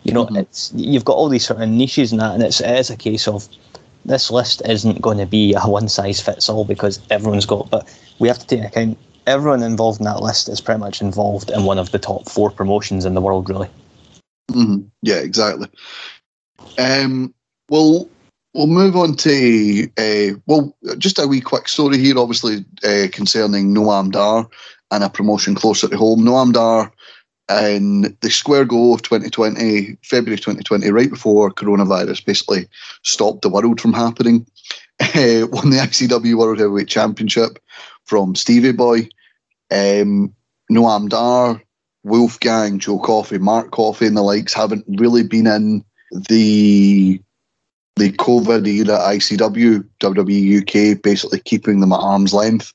[0.03, 0.37] You know, mm-hmm.
[0.37, 2.97] it's you've got all these sort of niches and that, and it's it is a
[2.97, 3.47] case of
[4.05, 7.69] this list isn't going to be a one size fits all because everyone's got.
[7.69, 7.87] But
[8.19, 11.63] we have to take account everyone involved in that list is pretty much involved in
[11.63, 13.69] one of the top four promotions in the world, really.
[14.51, 14.87] Mm-hmm.
[15.01, 15.67] Yeah, exactly.
[16.77, 17.33] Um,
[17.69, 18.09] well,
[18.53, 23.73] we'll move on to uh, well, just a wee quick story here, obviously uh, concerning
[23.73, 24.47] Noam Dar
[24.93, 26.21] and a promotion closer to home.
[26.21, 26.91] Noam Dar
[27.49, 32.67] in the square go of 2020, February 2020, right before coronavirus basically
[33.01, 34.45] stopped the world from happening,
[35.01, 37.59] uh, won the ICW World Heavyweight Championship
[38.05, 39.09] from Stevie Boy,
[39.71, 40.33] um,
[40.71, 41.61] Noam Dar,
[42.03, 45.83] Wolfgang, Joe Coffey, Mark Coffey, and the likes haven't really been in
[46.29, 47.19] the
[47.95, 52.73] the COVID era ICW, WWE UK, basically keeping them at arm's length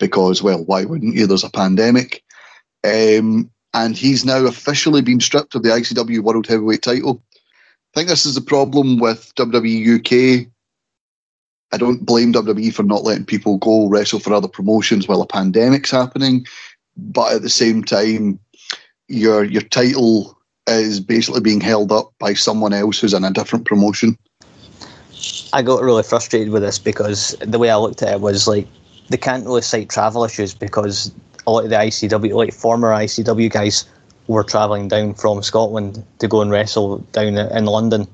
[0.00, 1.26] because, well, why wouldn't you?
[1.26, 2.24] There's a pandemic.
[2.82, 7.22] Um, and he's now officially been stripped of the ICW World Heavyweight title.
[7.36, 10.48] I think this is the problem with WWE UK.
[11.72, 15.26] I don't blame WWE for not letting people go wrestle for other promotions while a
[15.26, 16.44] pandemic's happening,
[16.96, 18.40] but at the same time,
[19.06, 20.36] your your title
[20.66, 24.16] is basically being held up by someone else who's in a different promotion.
[25.52, 28.66] I got really frustrated with this because the way I looked at it was like
[29.10, 31.12] they can't really cite travel issues because
[31.46, 33.84] a lot of the ICW, like former ICW guys,
[34.28, 38.06] were travelling down from Scotland to go and wrestle down in London,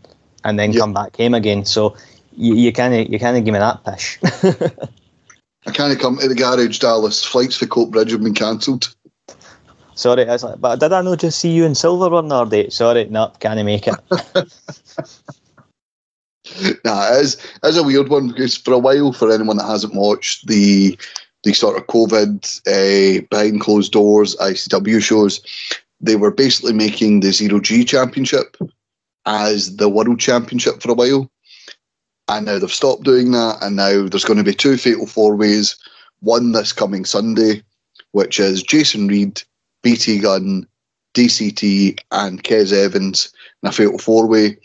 [0.45, 0.81] and then yep.
[0.81, 1.65] come back home again.
[1.65, 1.95] So
[2.33, 4.19] you kind of you kind of give me that pish.
[5.67, 7.25] I kind of come to the garage, Dallas.
[7.25, 8.95] Flights for Coatbridge have been cancelled.
[9.95, 12.47] Sorry, I was like, but did I not just see you in silver on our
[12.47, 12.73] date?
[12.73, 13.95] Sorry, no, can't make it.
[16.85, 19.67] nah, it is, it is a weird one because for a while, for anyone that
[19.67, 20.99] hasn't watched the
[21.45, 25.41] the sort of COVID uh, behind closed doors ICW shows,
[26.01, 28.57] they were basically making the Zero G Championship
[29.27, 31.31] as the World Championship for a while.
[32.29, 35.37] And now they've stopped doing that, and now there's going to be two fatal four
[35.37, 35.77] ways.
[36.21, 37.63] One this coming Sunday,
[38.11, 39.43] which is Jason Reed,
[39.83, 40.67] BT Gunn,
[41.15, 43.33] DCT, and Kez Evans
[43.63, 44.57] in a fatal four way.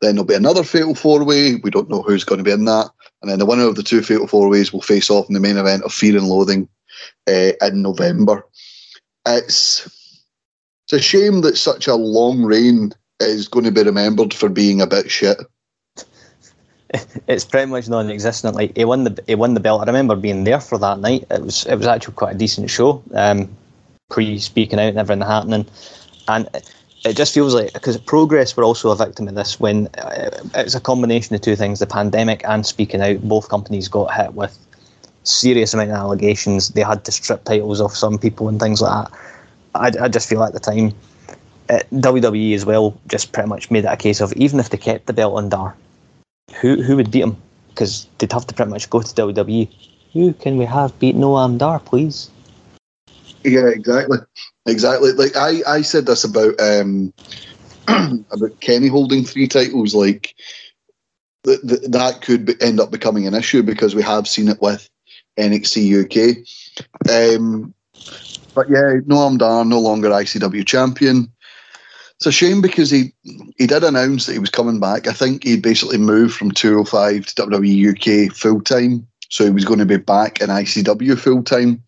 [0.00, 1.56] Then there'll be another fatal four way.
[1.56, 2.90] We don't know who's going to be in that.
[3.20, 5.40] And then the winner of the two fatal four ways will face off in the
[5.40, 6.68] main event of Fear and Loathing
[7.28, 8.46] uh, in November.
[9.26, 9.86] It's
[10.84, 14.80] it's a shame that such a long reign is going to be remembered for being
[14.80, 15.38] a bit shit.
[17.26, 18.54] It's pretty much non-existent.
[18.54, 19.82] Like he won the he won the belt.
[19.82, 21.26] I remember being there for that night.
[21.30, 23.02] It was it was actually quite a decent show.
[23.12, 23.54] Um,
[24.08, 25.66] pre speaking out and everything happening,
[26.28, 26.48] and
[27.04, 30.74] it just feels like because progress were also a victim of this when uh, it's
[30.74, 33.20] a combination of two things the pandemic and speaking out.
[33.22, 34.58] Both companies got hit with
[35.22, 36.70] serious amount of allegations.
[36.70, 39.18] They had to strip titles off some people and things like that.
[39.74, 40.92] I, I just feel at the time
[41.68, 44.78] uh, WWE as well just pretty much made it a case of even if they
[44.78, 45.76] kept the belt on Dar
[46.60, 47.36] who who would beat him
[47.68, 49.68] because they'd have to pretty much go to WWE
[50.12, 52.30] who can we have beat Noam Dar please?
[53.44, 54.18] Yeah exactly
[54.68, 55.12] Exactly.
[55.12, 57.12] Like I, I said this about um,
[57.88, 59.94] about Kenny holding three titles.
[59.94, 60.34] Like
[61.44, 64.60] th- th- that could be, end up becoming an issue because we have seen it
[64.60, 64.88] with
[65.38, 66.44] NXT UK.
[67.10, 67.72] Um,
[68.54, 71.32] but yeah, Noam Dar no longer ICW champion.
[72.16, 73.14] It's a shame because he
[73.56, 75.06] he did announce that he was coming back.
[75.06, 79.64] I think he basically moved from 205 to WWE UK full time, so he was
[79.64, 81.82] going to be back in ICW full time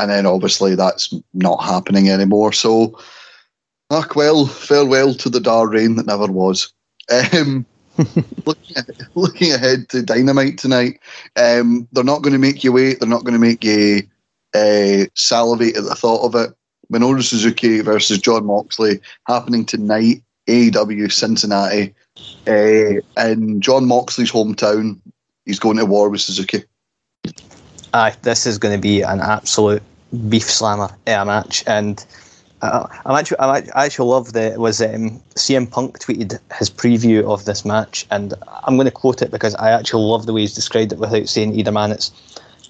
[0.00, 2.52] and then obviously that's not happening anymore.
[2.52, 2.98] So,
[3.90, 6.72] ah, well, farewell to the Dar reign that never was.
[7.10, 7.66] Um,
[8.46, 8.76] looking,
[9.14, 11.00] looking ahead to Dynamite tonight,
[11.36, 13.00] um, they're not going to make you wait.
[13.00, 14.02] They're not going to make you
[14.54, 16.54] uh, salivate at the thought of it.
[16.92, 20.22] Minoru Suzuki versus Jon Moxley happening tonight.
[20.48, 21.94] AEW Cincinnati,
[22.48, 24.98] uh, in Jon Moxley's hometown.
[25.44, 26.64] He's going to war with Suzuki.
[27.92, 29.82] Aye, this is going to be an absolute
[30.28, 32.04] beef slammer a match, and
[32.62, 37.44] uh, I'm actually I actually love that was um, CM Punk tweeted his preview of
[37.44, 38.34] this match, and
[38.64, 41.28] I'm going to quote it because I actually love the way he's described it without
[41.28, 41.92] saying either man.
[41.92, 42.12] It's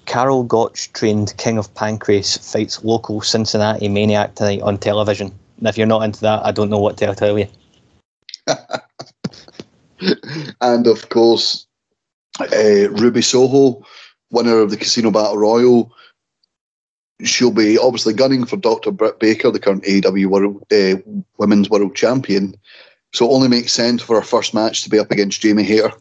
[0.05, 5.31] Karl Gotch trained King of Pancrase fights local Cincinnati maniac tonight on television.
[5.57, 7.47] And if you're not into that, I don't know what to tell you.
[10.61, 11.67] and of course,
[12.39, 13.85] uh, Ruby Soho
[14.31, 15.93] winner of the Casino Battle Royal.
[17.23, 18.91] She'll be obviously gunning for Dr.
[18.91, 20.97] Britt Baker, the current AEW World uh,
[21.37, 22.55] Women's World Champion.
[23.13, 25.91] So it only makes sense for her first match to be up against Jamie Hayter.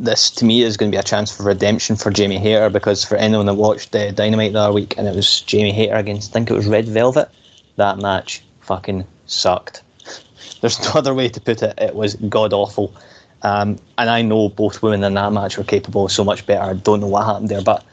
[0.00, 3.04] This to me is going to be a chance for redemption for Jamie Hayter because
[3.04, 6.30] for anyone that watched uh, Dynamite the other week and it was Jamie Hayter against,
[6.30, 7.28] I think it was Red Velvet,
[7.76, 9.82] that match fucking sucked.
[10.60, 11.74] There's no other way to put it.
[11.78, 12.94] It was god awful.
[13.42, 16.62] Um, and I know both women in that match were capable so much better.
[16.62, 17.84] I don't know what happened there, but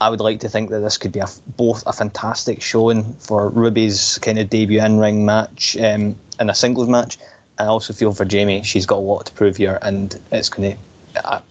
[0.00, 1.26] I would like to think that this could be a,
[1.56, 6.54] both a fantastic showing for Ruby's kind of debut in ring match um, in a
[6.54, 7.18] singles match.
[7.58, 10.72] I also feel for Jamie, she's got a lot to prove here, and it's going
[10.72, 10.78] to.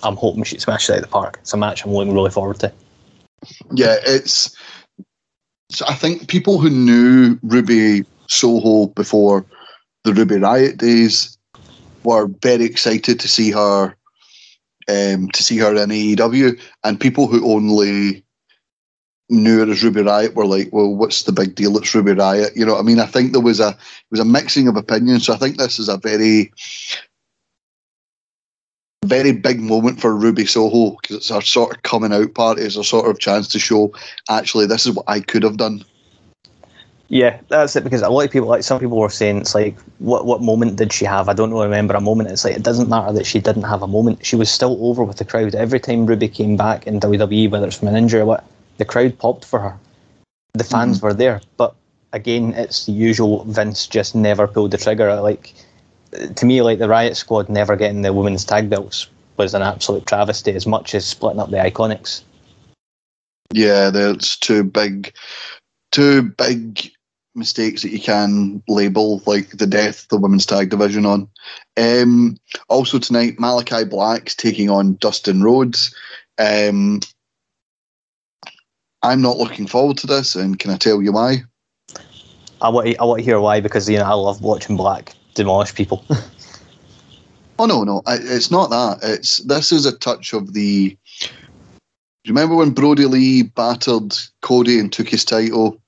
[0.03, 1.39] I'm hoping she smashes it out of the park.
[1.41, 2.71] It's a match I'm looking really forward to.
[3.71, 4.55] Yeah, it's.
[5.87, 9.43] I think people who knew Ruby Soho before
[10.03, 11.35] the Ruby Riot days
[12.03, 13.95] were very excited to see her
[14.87, 18.23] um, to see her in AEW, and people who only
[19.29, 21.77] knew her as Ruby Riot were like, "Well, what's the big deal?
[21.77, 24.19] It's Ruby Riot." You know, what I mean, I think there was a it was
[24.19, 25.25] a mixing of opinions.
[25.25, 26.51] So I think this is a very
[29.05, 32.63] very big moment for Ruby Soho because it's our sort of coming out party.
[32.63, 33.93] It's a sort of chance to show
[34.29, 35.85] actually this is what I could have done.
[37.07, 37.83] Yeah, that's it.
[37.83, 40.77] Because a lot of people, like some people, were saying it's like, what what moment
[40.77, 41.29] did she have?
[41.29, 42.31] I don't really remember a moment.
[42.31, 44.25] It's like it doesn't matter that she didn't have a moment.
[44.25, 47.67] She was still over with the crowd every time Ruby came back in WWE, whether
[47.67, 48.43] it's from an injury or what.
[48.77, 49.77] The crowd popped for her.
[50.53, 51.07] The fans mm-hmm.
[51.07, 51.75] were there, but
[52.13, 53.43] again, it's the usual.
[53.45, 55.13] Vince just never pulled the trigger.
[55.21, 55.53] Like
[56.35, 59.07] to me, like the Riot Squad never getting the women's tag belts
[59.37, 62.23] was an absolute travesty, as much as splitting up the Iconics.
[63.53, 65.13] Yeah, there's two big,
[65.91, 66.91] two big
[67.35, 71.27] mistakes that you can label like the death of the women's tag division on.
[71.77, 72.37] Um,
[72.69, 75.93] also tonight, Malachi Black's taking on Dustin Rhodes.
[76.37, 77.01] Um,
[79.05, 81.43] I'm not looking forward to this, and can I tell you why?
[82.61, 85.13] I want to, I want to hear why because you know I love watching Black
[85.35, 86.03] demolish people.
[87.59, 88.99] oh no, no, it's not that.
[89.03, 90.97] It's this is a touch of the.
[92.27, 95.79] Remember when Brodie Lee battered Cody and took his title,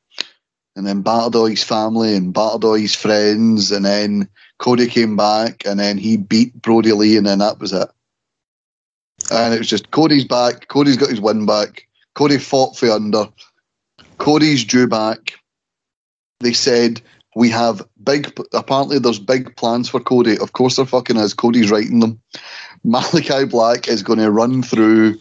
[0.75, 5.15] and then battered all his family and battered all his friends, and then Cody came
[5.15, 7.89] back and then he beat Brodie Lee, and then that was it.
[9.31, 10.67] And it was just Cody's back.
[10.67, 11.86] Cody's got his win back.
[12.17, 13.27] Cody fought for under.
[14.17, 15.33] Cody's due back.
[16.39, 16.99] They said
[17.35, 18.35] we have big.
[18.53, 20.35] Apparently, there's big plans for Cody.
[20.39, 21.35] Of course, there fucking is.
[21.35, 22.19] Cody's writing them.
[22.83, 25.19] Malachi Black is going to run through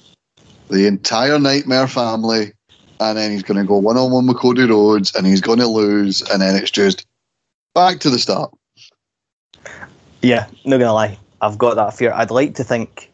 [0.68, 2.54] the entire Nightmare family,
[2.98, 5.58] and then he's going to go one on one with Cody Rhodes, and he's going
[5.58, 7.06] to lose, and then it's just
[7.74, 8.54] back to the start.
[10.22, 12.12] Yeah, not gonna lie, I've got that fear.
[12.14, 13.12] I'd like to think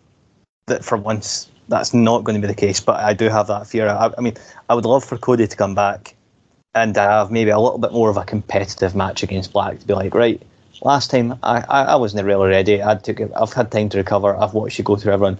[0.67, 3.67] that for once that's not going to be the case, but I do have that
[3.67, 3.89] fear.
[3.89, 4.35] I, I mean,
[4.69, 6.15] I would love for Cody to come back
[6.75, 9.95] and have maybe a little bit more of a competitive match against Black to be
[9.95, 10.43] like, right,
[10.83, 12.83] last time I, I, I wasn't really ready.
[12.83, 14.37] I took I've had time to recover.
[14.37, 15.39] I've watched you go through everyone.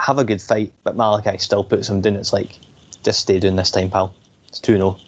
[0.00, 2.16] Have a good fight, but Malachi still puts him down.
[2.16, 2.58] It's like,
[3.02, 4.14] just stay doing this time, pal.
[4.48, 4.98] It's 2 0.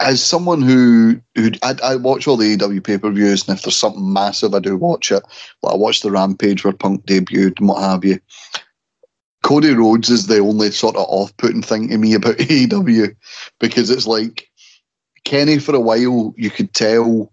[0.00, 3.64] As someone who who I, I watch all the AEW pay per views, and if
[3.64, 5.22] there's something massive, I do watch it.
[5.62, 8.18] Like I watched the Rampage where Punk debuted and what have you.
[9.44, 13.14] Cody Rhodes is the only sort of off-putting thing to me about AEW
[13.60, 14.48] because it's like
[15.24, 17.30] Kenny for a while you could tell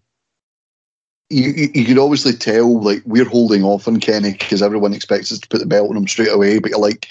[1.30, 5.40] you, you could obviously tell like we're holding off on Kenny because everyone expects us
[5.40, 7.10] to put the belt on him straight away but you're like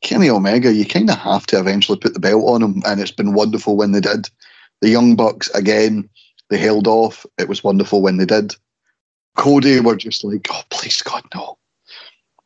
[0.00, 3.12] Kenny Omega you kind of have to eventually put the belt on him and it's
[3.12, 4.28] been wonderful when they did.
[4.80, 6.10] The Young Bucks again
[6.50, 7.24] they held off.
[7.38, 8.56] It was wonderful when they did.
[9.36, 11.58] Cody were just like oh please God no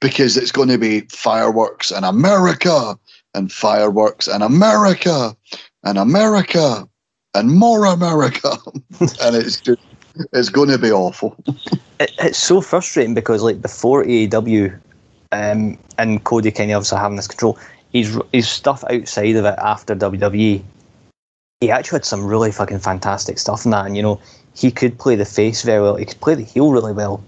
[0.01, 2.99] because it's going to be fireworks and America
[3.35, 5.37] and fireworks and America
[5.85, 6.89] and America
[7.35, 8.57] and more America,
[9.01, 9.81] and it's just
[10.33, 11.37] it's going to be awful.
[12.01, 14.79] it, it's so frustrating because like before AEW,
[15.33, 17.59] um, and Cody of obviously having this control,
[17.93, 20.63] his his stuff outside of it after WWE,
[21.61, 24.21] he actually had some really fucking fantastic stuff in that, and you know
[24.55, 27.23] he could play the face very well, he could play the heel really well.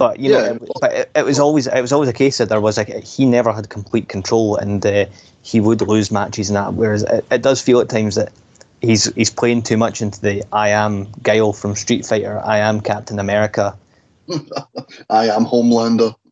[0.00, 0.38] But you yeah.
[0.38, 2.78] know, it, but it, it, was always it was always a case that there was
[2.78, 5.04] like he never had complete control, and uh,
[5.42, 6.72] he would lose matches and that.
[6.72, 8.32] Whereas it, it, does feel at times that
[8.80, 12.80] he's he's playing too much into the I am Guile from Street Fighter, I am
[12.80, 13.76] Captain America,
[15.10, 16.14] I am Homelander.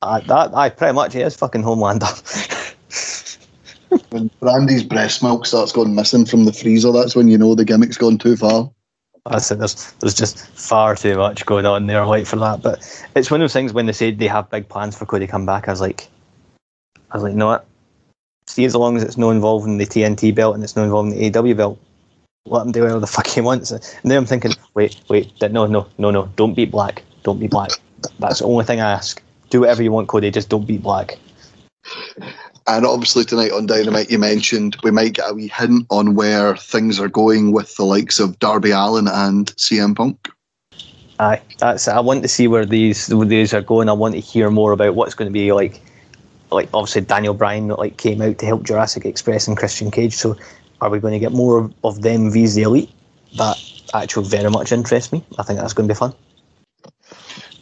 [0.00, 2.08] Uh, that I pretty much is fucking Homelander.
[4.10, 7.64] when Brandi's breast milk starts going missing from the freezer, that's when you know the
[7.64, 8.70] gimmick's gone too far.
[9.26, 12.62] I said there's there's just far too much going on there, like for that.
[12.62, 12.80] But
[13.14, 15.46] it's one of those things when they said they have big plans for Cody come
[15.46, 15.68] back.
[15.68, 16.08] I was like,
[17.10, 17.60] I was like, no?
[18.48, 21.38] See, as long as it's no involving the TNT belt and it's no involving the
[21.38, 21.78] AW belt,
[22.46, 23.70] let him do whatever the fuck he wants.
[23.70, 27.04] And then I'm thinking, wait, wait, no, no, no, no, don't beat Black.
[27.22, 27.70] Don't beat Black.
[28.18, 29.22] That's the only thing I ask.
[29.50, 30.30] Do whatever you want, Cody.
[30.32, 31.18] Just don't beat Black.
[32.66, 36.56] And obviously tonight on Dynamite, you mentioned we might get a wee hint on where
[36.56, 40.28] things are going with the likes of Darby Allin and CM Punk.
[41.18, 41.88] Aye, that's.
[41.88, 43.88] I want to see where these where these are going.
[43.88, 45.80] I want to hear more about what's going to be like.
[46.50, 50.12] Like obviously Daniel Bryan like came out to help Jurassic Express and Christian Cage.
[50.12, 50.36] So
[50.82, 52.90] are we going to get more of, them vs the Elite?
[53.36, 53.56] That
[53.94, 55.24] actually very much interests me.
[55.38, 56.12] I think that's going to be fun.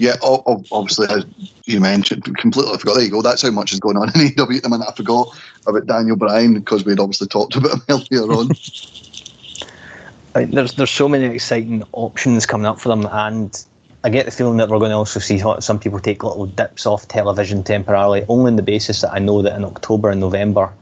[0.01, 1.27] Yeah, obviously, as
[1.67, 2.95] you mentioned, completely forgot.
[2.95, 3.21] There you go.
[3.21, 4.89] That's how much is going on in AEW at the minute.
[4.89, 8.49] I forgot about Daniel Bryan because we'd obviously talked about him earlier on.
[10.53, 13.63] there's there's so many exciting options coming up for them, and
[14.03, 16.87] I get the feeling that we're going to also see some people take little dips
[16.87, 20.73] off television temporarily, only on the basis that I know that in October and November,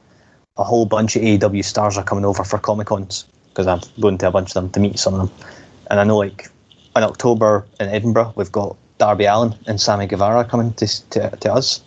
[0.58, 4.16] a whole bunch of AEW stars are coming over for Comic Cons because I'm going
[4.18, 5.48] to a bunch of them to meet some of them,
[5.90, 6.48] and I know like
[6.94, 11.52] in October in Edinburgh we've got Darby Allin and Sammy Guevara coming to to, to
[11.52, 11.82] us.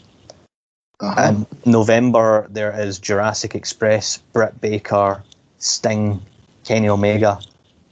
[0.99, 1.16] Uh-huh.
[1.18, 5.24] And November there is Jurassic Express, Britt Baker,
[5.57, 6.22] Sting,
[6.64, 7.39] Kenny Omega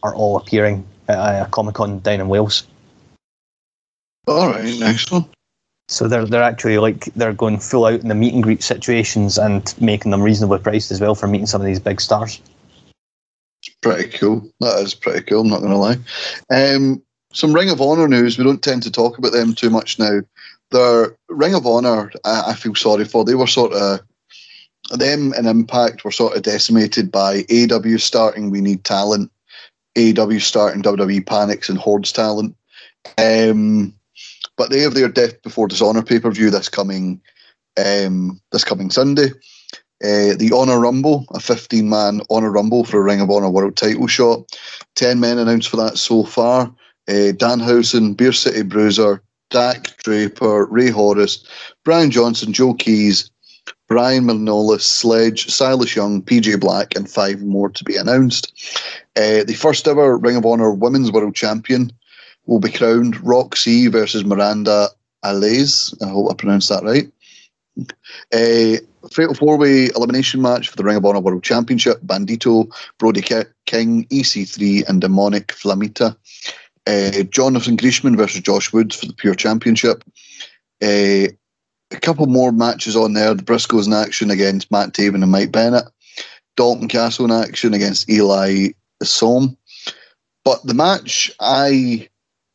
[0.03, 2.67] are all appearing at a Comic Con down in Wales.
[4.27, 5.25] All right, one.
[5.87, 9.39] So they're they're actually like they're going full out in the meet and greet situations
[9.39, 12.39] and making them reasonably priced as well for meeting some of these big stars.
[13.63, 14.47] It's pretty cool.
[14.59, 15.41] That is pretty cool.
[15.41, 15.97] I'm not going to lie.
[16.51, 17.01] Um,
[17.31, 18.37] some Ring of Honor news.
[18.37, 20.21] We don't tend to talk about them too much now.
[20.71, 23.23] The Ring of Honor, I, I feel sorry for.
[23.23, 24.01] They were sort of
[24.91, 28.49] them and Impact were sort of decimated by AW starting.
[28.49, 29.31] We need talent.
[29.97, 32.55] AW starting WWE panics and hordes talent.
[33.17, 33.93] Um,
[34.57, 37.21] but they have their Death Before Dishonor pay per view this coming
[37.77, 39.29] um, this coming Sunday.
[40.01, 43.75] Uh, the Honor Rumble, a 15 man Honor Rumble for a Ring of Honor World
[43.75, 44.45] Title shot.
[44.95, 46.73] 10 men announced for that so far
[47.09, 51.43] uh, Danhausen, Beer City Bruiser, Dak Draper, Rey Horus,
[51.83, 53.31] Brian Johnson, Joe Keys,
[53.87, 58.53] Brian Manolis, Sledge, Silas Young, PJ Black, and five more to be announced.
[59.15, 61.91] Uh, the first ever Ring of Honor Women's World Champion
[62.45, 64.89] will be crowned Roxy versus Miranda
[65.25, 65.95] Alize.
[66.03, 67.11] I hope I pronounced that right.
[68.33, 68.79] A
[69.11, 73.21] fatal four way elimination match for the Ring of Honor World Championship Bandito, Brody
[73.65, 76.15] King, EC3, and Demonic Flamita.
[76.89, 80.03] Uh, Jonathan Gresham versus Josh Woods for the Pure Championship.
[80.81, 81.29] Uh,
[81.91, 83.35] a couple more matches on there.
[83.35, 85.85] The Briscoes in action against Matt Taven and Mike Bennett.
[86.55, 88.69] Dalton Castle in action against Eli
[89.01, 89.55] Isom.
[90.43, 92.09] But the match I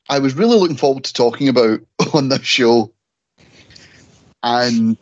[0.09, 1.81] I was really looking forward to talking about
[2.15, 2.93] on this show,
[4.43, 4.97] and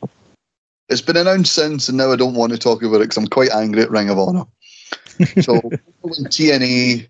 [0.90, 3.28] it's been announced since, and now I don't want to talk about it because I'm
[3.28, 4.44] quite angry at Ring of Honor.
[5.40, 5.54] So
[6.04, 7.08] TNA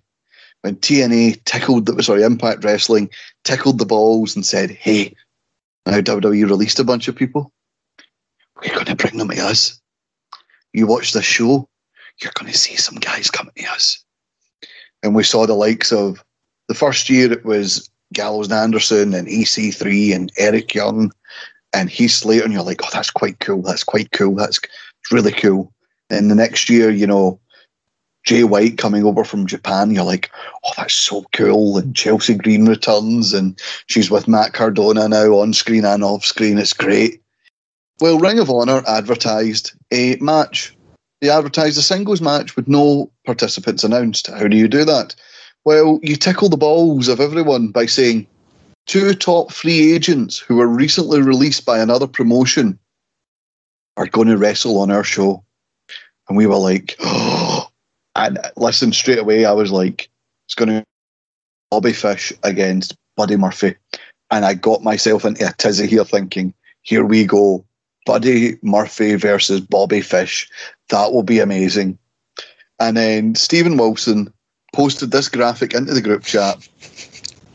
[0.62, 3.10] when TNA tickled the sorry Impact Wrestling
[3.44, 5.14] tickled the balls and said, "Hey,
[5.86, 7.52] now WWE released a bunch of people.
[8.60, 9.80] We're going to bring them to us.
[10.72, 11.68] You watch this show,
[12.22, 14.02] you're going to see some guys coming to us."
[15.02, 16.24] And we saw the likes of
[16.68, 21.10] the first year it was Gallows and Anderson and EC3 and Eric Young
[21.72, 23.62] and Heath Slater, and you're like, "Oh, that's quite cool.
[23.62, 24.36] That's quite cool.
[24.36, 24.60] That's
[25.10, 25.72] really cool."
[26.08, 27.40] Then the next year, you know,
[28.24, 30.30] Jay White coming over from Japan, you're like,
[30.64, 31.78] oh, that's so cool.
[31.78, 36.58] And Chelsea Green returns, and she's with Matt Cardona now on screen and off screen.
[36.58, 37.20] It's great.
[38.00, 40.74] Well, Ring of Honor advertised a match.
[41.20, 44.28] They advertised a singles match with no participants announced.
[44.28, 45.14] How do you do that?
[45.64, 48.26] Well, you tickle the balls of everyone by saying
[48.86, 52.78] two top free agents who were recently released by another promotion
[53.96, 55.44] are going to wrestle on our show.
[56.28, 57.41] And we were like, oh,
[58.14, 60.08] and listen, straight away, I was like,
[60.46, 60.84] it's going to
[61.70, 63.74] Bobby Fish against Buddy Murphy.
[64.30, 67.64] And I got myself into a tizzy here thinking, here we go.
[68.04, 70.48] Buddy Murphy versus Bobby Fish.
[70.88, 71.98] That will be amazing.
[72.80, 74.32] And then Stephen Wilson
[74.74, 76.68] posted this graphic into the group chat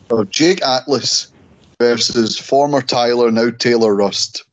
[0.09, 1.31] of Jake Atlas
[1.79, 4.43] versus former Tyler, now Taylor Rust.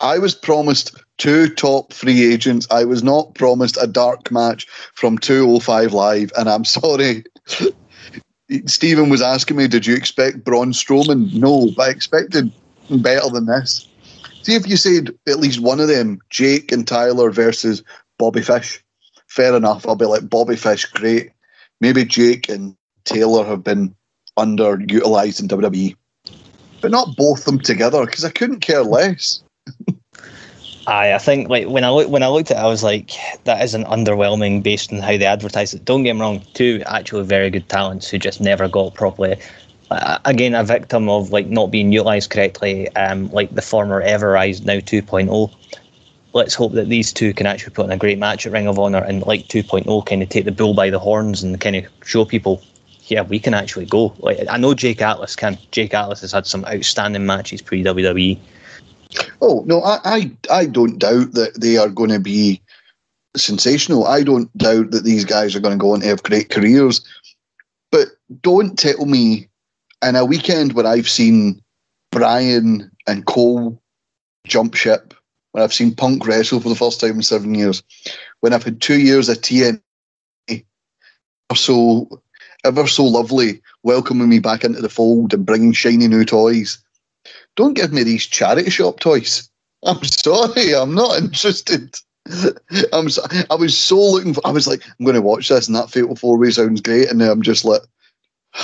[0.00, 2.66] I was promised two top free agents.
[2.70, 7.24] I was not promised a dark match from 205 Live, and I'm sorry.
[8.66, 11.32] Stephen was asking me, Did you expect Braun Strowman?
[11.34, 12.52] No, but I expected
[12.90, 13.88] better than this.
[14.42, 17.82] See if you said at least one of them, Jake and Tyler versus
[18.18, 18.82] Bobby Fish.
[19.28, 19.86] Fair enough.
[19.86, 21.30] I'll be like, Bobby Fish, great.
[21.80, 23.94] Maybe Jake and Taylor have been
[24.38, 25.96] underutilized in WWE,
[26.80, 29.42] but not both them together because I couldn't care less.
[30.86, 33.12] I I think like when I look when I looked at it, I was like,
[33.44, 35.84] that is an underwhelming based on how they advertise it.
[35.84, 39.36] Don't get me wrong, two actually very good talents who just never got properly.
[39.90, 44.62] Uh, again, a victim of like not being utilised correctly, um, like the former Ever-Rise
[44.62, 45.54] now 2.0.
[46.32, 48.78] Let's hope that these two can actually put in a great match at Ring of
[48.78, 51.84] Honor and like 2.0 kind of take the bull by the horns and kind of
[52.06, 52.62] show people,
[53.08, 54.14] yeah, we can actually go.
[54.18, 55.58] Like I know Jake Atlas can.
[55.72, 58.38] Jake Atlas has had some outstanding matches pre WWE.
[59.40, 62.60] Oh no, I, I I don't doubt that they are going to be
[63.36, 64.06] sensational.
[64.06, 67.00] I don't doubt that these guys are going to go on to have great careers.
[67.90, 68.08] But
[68.40, 69.48] don't tell me
[70.02, 71.62] in a weekend where I've seen
[72.10, 73.80] Bryan and Cole
[74.46, 75.14] jump ship,
[75.52, 77.82] when I've seen Punk wrestle for the first time in seven years,
[78.40, 79.80] when I've had two years of TNA,
[81.54, 82.22] so
[82.64, 86.78] ever so lovely, welcoming me back into the fold and bringing shiny new toys.
[87.56, 89.48] Don't give me these charity shop toys.
[89.84, 91.98] I'm sorry, I'm not interested.
[92.92, 94.46] I'm so, I was so looking for.
[94.46, 97.08] I was like, I'm going to watch this, and that Fatal Four Way sounds great,
[97.08, 97.82] and now I'm just like,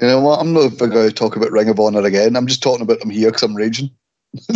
[0.00, 0.40] you know what?
[0.40, 2.36] I'm not going to talk about Ring of Honor again.
[2.36, 3.90] I'm just talking about them here because I'm raging.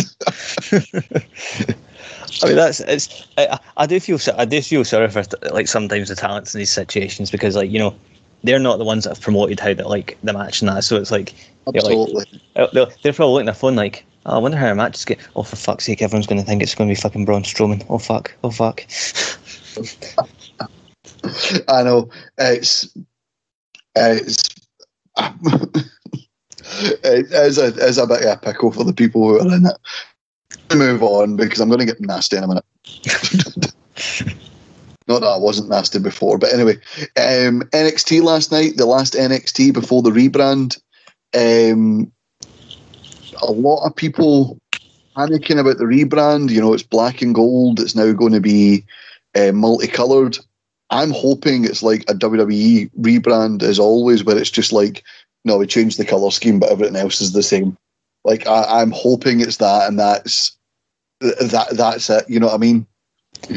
[2.42, 3.26] I mean, that's it's.
[3.36, 5.22] I, I do feel I do feel sorry for
[5.53, 7.96] like sometimes the talents in these situations because like you know
[8.44, 10.84] they're not the ones that have promoted how they like the match and that.
[10.84, 11.34] So it's like
[11.66, 12.28] absolutely like,
[12.72, 15.04] they're, they're probably looking at their phone like, oh, I wonder how our match is
[15.04, 15.20] going.
[15.36, 17.84] Oh, for fuck's sake, everyone's going to think it's going to be fucking Braun Strowman.
[17.88, 18.34] Oh fuck.
[18.42, 18.84] Oh fuck.
[21.68, 22.88] I know it's
[23.94, 24.48] it's
[27.04, 29.66] it is a, is a bit of a pickle for the people who are in
[29.66, 29.76] it.
[30.74, 32.64] Move on because I'm going to get nasty in a minute.
[35.06, 36.74] Not that I wasn't nasty before, but anyway,
[37.16, 40.78] um, NXT last night, the last NXT before the rebrand.
[41.34, 42.12] Um,
[43.43, 44.59] a lot of people
[45.16, 46.51] panicking about the rebrand.
[46.51, 47.80] You know, it's black and gold.
[47.80, 48.84] It's now going to be
[49.34, 50.39] uh, multicolored.
[50.91, 55.05] I'm hoping it's like a WWE rebrand as always, where it's just like,
[55.45, 57.76] no, we changed the color scheme, but everything else is the same.
[58.24, 60.57] Like I, I'm hoping it's that, and that's
[61.20, 61.68] that.
[61.72, 62.24] That's it.
[62.28, 62.86] You know what I mean?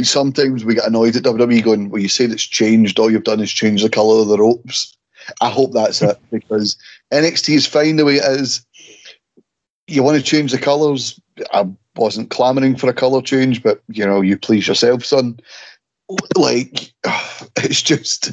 [0.04, 3.00] Sometimes we get annoyed at WWE going, "Well, you said it's changed.
[3.00, 4.96] All you've done is change the color of the ropes."
[5.40, 6.76] I hope that's it because
[7.14, 8.66] NXT is fine the way it is.
[9.92, 11.20] You want to change the colors?
[11.52, 15.38] I wasn't clamoring for a color change, but you know, you please yourself, son.
[16.38, 16.94] Like,
[17.58, 18.32] it's just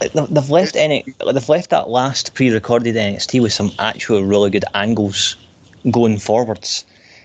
[0.00, 5.36] they've left any they've left that last pre-recorded NXT with some actual really good angles
[5.90, 6.84] going forwards.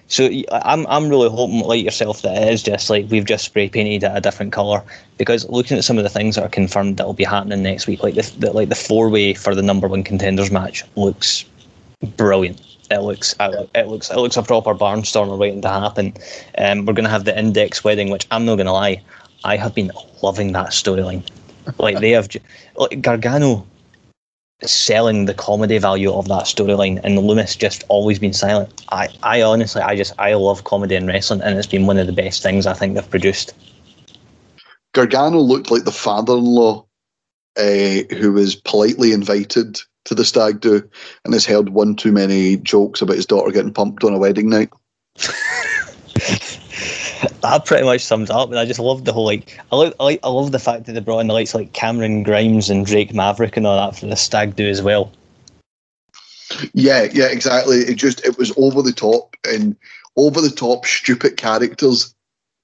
[0.09, 3.69] So I'm I'm really hoping, like yourself, that it is just like we've just spray
[3.69, 4.83] painted it a different color.
[5.17, 7.87] Because looking at some of the things that are confirmed that will be happening next
[7.87, 11.43] week, like the, the like the four way for the number one contenders match looks
[12.01, 12.61] brilliant.
[12.89, 16.13] It looks it looks it looks a proper barnstormer waiting to happen.
[16.57, 19.01] Um, we're going to have the index wedding, which I'm not going to lie,
[19.43, 19.91] I have been
[20.21, 21.27] loving that storyline.
[21.77, 22.29] Like they have,
[22.75, 23.67] like Gargano
[24.61, 28.83] selling the comedy value of that storyline, and Lumis just always been silent.
[28.89, 32.07] I, I honestly, I just, I love comedy and wrestling, and it's been one of
[32.07, 33.53] the best things I think they've produced.
[34.93, 36.85] Gargano looked like the father-in-law
[37.57, 40.81] uh, who was politely invited to the stag do
[41.23, 44.49] and has heard one too many jokes about his daughter getting pumped on a wedding
[44.49, 44.69] night.
[47.41, 48.49] that pretty much sums up.
[48.49, 50.85] And I just love the whole like I love I, like, I love the fact
[50.85, 53.99] that they brought in the likes like Cameron Grimes and Drake Maverick and all that
[53.99, 55.11] for the stag do as well.
[56.73, 57.79] Yeah, yeah, exactly.
[57.79, 59.75] It just it was over the top and
[60.15, 62.13] over the top stupid characters.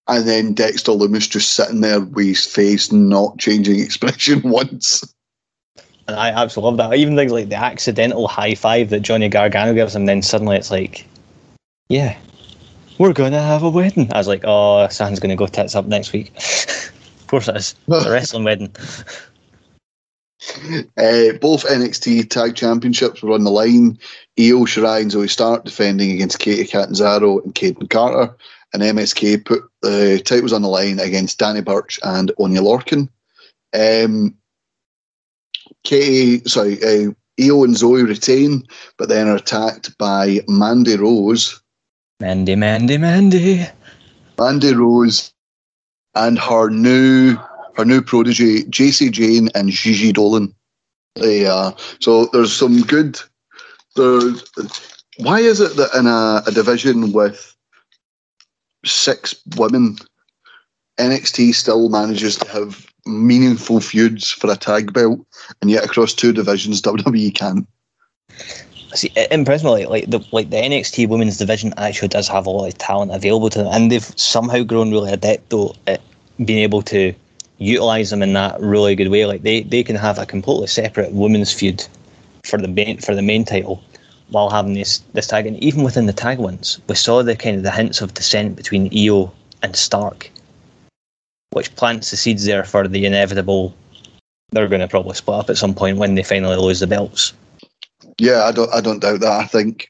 [0.07, 5.12] And then Dexter Lumis just sitting there with his face not changing expression once.
[6.07, 6.97] And I absolutely love that.
[6.97, 10.71] Even things like the accidental high five that Johnny Gargano gives him, then suddenly it's
[10.71, 11.07] like,
[11.87, 12.17] yeah,
[12.97, 14.11] we're going to have a wedding.
[14.13, 16.31] I was like, oh, San's going to go tits up next week.
[16.37, 17.75] of course it is.
[17.87, 18.75] It's a wrestling wedding.
[20.97, 23.97] Uh, both NXT Tag Championships were on the line.
[24.37, 28.35] Io Shirai and Zoey Stark defending against Kacy Catanzaro and Kayden Carter.
[28.73, 33.07] And MSK put the titles on the line against Danny Burch and Oney Lorcan.
[33.73, 34.35] Um,
[35.83, 38.63] Katie, sorry, uh, Io and Zoey retain,
[38.97, 41.63] but then are attacked by Mandy Rose
[42.23, 43.65] Mandy, Mandy, Mandy.
[44.39, 45.33] Mandy Rose
[46.15, 47.35] and her new
[47.75, 50.55] her new protege, Jacy Jane and Gigi Dolan.
[51.15, 53.19] They, uh, so there's some good.
[53.97, 54.21] There,
[55.17, 57.53] why is it that in a, a division with
[58.85, 59.97] six women,
[60.97, 65.19] NXT still manages to have meaningful feuds for a tag belt,
[65.61, 67.67] and yet across two divisions, WWE can't?
[68.95, 69.09] See,
[69.45, 73.11] personally, like the like the NXT women's division actually does have a lot of talent
[73.13, 76.01] available to them, and they've somehow grown really adept though at
[76.43, 77.13] being able to
[77.57, 79.25] utilize them in that really good way.
[79.25, 81.85] Like they, they can have a completely separate women's feud
[82.43, 83.83] for the main for the main title
[84.29, 85.47] while having this this tag.
[85.47, 88.55] And even within the tag ones, we saw the kind of the hints of dissent
[88.55, 89.31] between Io
[89.61, 90.29] and Stark,
[91.53, 93.75] which plants the seeds there for the inevitable.
[94.51, 97.33] They're going to probably split up at some point when they finally lose the belts.
[98.19, 98.73] Yeah, I don't.
[98.73, 99.39] I don't doubt that.
[99.41, 99.89] I think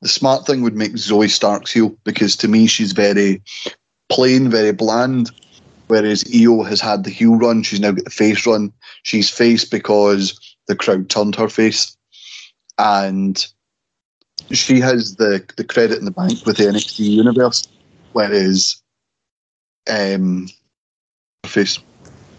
[0.00, 3.42] the smart thing would make Zoey Stark's heel because to me she's very
[4.08, 5.30] plain, very bland.
[5.88, 8.72] Whereas Io has had the heel run, she's now got the face run.
[9.02, 10.38] She's face because
[10.68, 11.96] the crowd turned her face,
[12.78, 13.44] and
[14.52, 17.66] she has the the credit in the bank with the NXT universe.
[18.12, 18.80] Whereas,
[19.88, 20.48] um,
[21.50, 21.78] face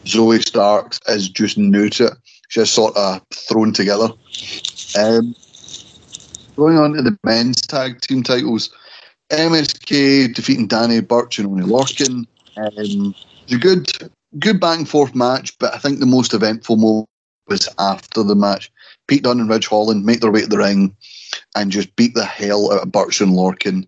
[0.05, 2.13] Zoey Starks is just new to it.
[2.49, 4.09] She's sort of thrown together.
[4.97, 5.35] Um,
[6.55, 8.69] going on to the men's tag team titles,
[9.29, 12.25] MSK defeating Danny Burch and Oney Lorcan.
[12.57, 16.75] Um, it's a good, good back and forth match, but I think the most eventful
[16.75, 17.07] moment
[17.47, 18.71] was after the match.
[19.07, 20.95] Pete Dunne and Ridge Holland make their way to the ring
[21.55, 23.87] and just beat the hell out of Burch and Lorcan.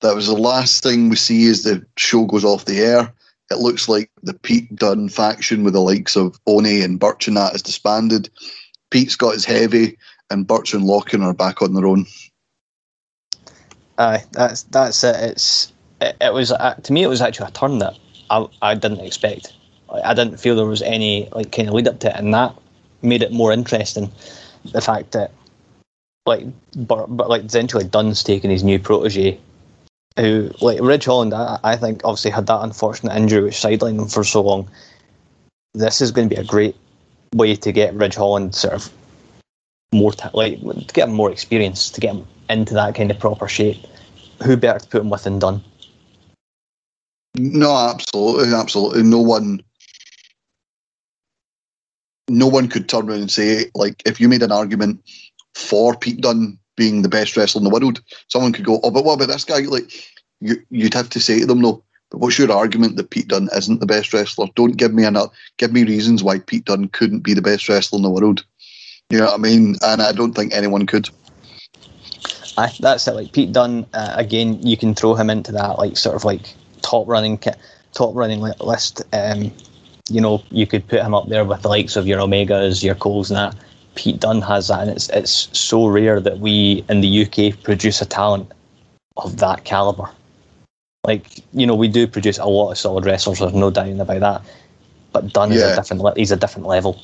[0.00, 3.12] That was the last thing we see as the show goes off the air.
[3.50, 7.36] It looks like the Pete Dunne faction with the likes of Oney and Burch and
[7.36, 8.30] that is disbanded.
[8.90, 9.98] Pete's got his heavy,
[10.30, 12.06] and Burch and Lorcan are back on their own.
[13.98, 15.16] Aye, that's that's it.
[15.16, 17.98] It's it, it was uh, to me it was actually a turn that
[18.30, 19.52] I, I didn't expect.
[19.88, 22.32] Like, I didn't feel there was any like kind of lead up to it, and
[22.34, 22.56] that
[23.02, 24.10] made it more interesting.
[24.72, 25.30] The fact that
[26.26, 29.38] like but, but like essentially Dunne's taking his new protege,
[30.16, 34.08] who like Ridge Holland, I, I think obviously had that unfortunate injury which sidelined him
[34.08, 34.68] for so long.
[35.74, 36.76] This is going to be a great
[37.34, 38.90] way to get Ridge Holland sort of
[39.92, 43.18] more ta- like to get him more experience to get him into that kind of
[43.18, 43.78] proper shape.
[44.42, 45.62] Who better to put him with than Dunne?
[47.36, 49.02] No, absolutely, absolutely.
[49.02, 49.60] No one,
[52.28, 55.02] no one could turn around and say like if you made an argument
[55.54, 59.04] for Pete Dunne being the best wrestler in the world, someone could go, "Oh, but
[59.04, 59.92] what about this guy?" Like
[60.40, 63.48] you, you'd have to say to them, "No." But what's your argument that Pete Dunne
[63.56, 64.46] isn't the best wrestler?
[64.54, 65.32] Don't give me another.
[65.56, 68.44] Give me reasons why Pete Dunne couldn't be the best wrestler in the world.
[69.10, 69.76] You know what I mean?
[69.82, 71.08] And I don't think anyone could.
[72.56, 73.14] Aye, that's it.
[73.14, 76.54] Like Pete Dunne, uh, again, you can throw him into that like sort of like
[76.82, 77.38] top running
[77.92, 79.02] top running list.
[79.12, 79.52] Um,
[80.08, 82.94] you know, you could put him up there with the likes of your Omegas, your
[82.94, 83.56] Coles, and that.
[83.94, 88.00] Pete Dunne has that, and it's it's so rare that we in the UK produce
[88.00, 88.50] a talent
[89.16, 90.08] of that caliber.
[91.04, 93.38] Like you know, we do produce a lot of solid wrestlers.
[93.38, 94.42] There's no doubt about that.
[95.12, 95.58] But Dunne yeah.
[95.58, 96.16] is a different.
[96.16, 97.00] He's a different level.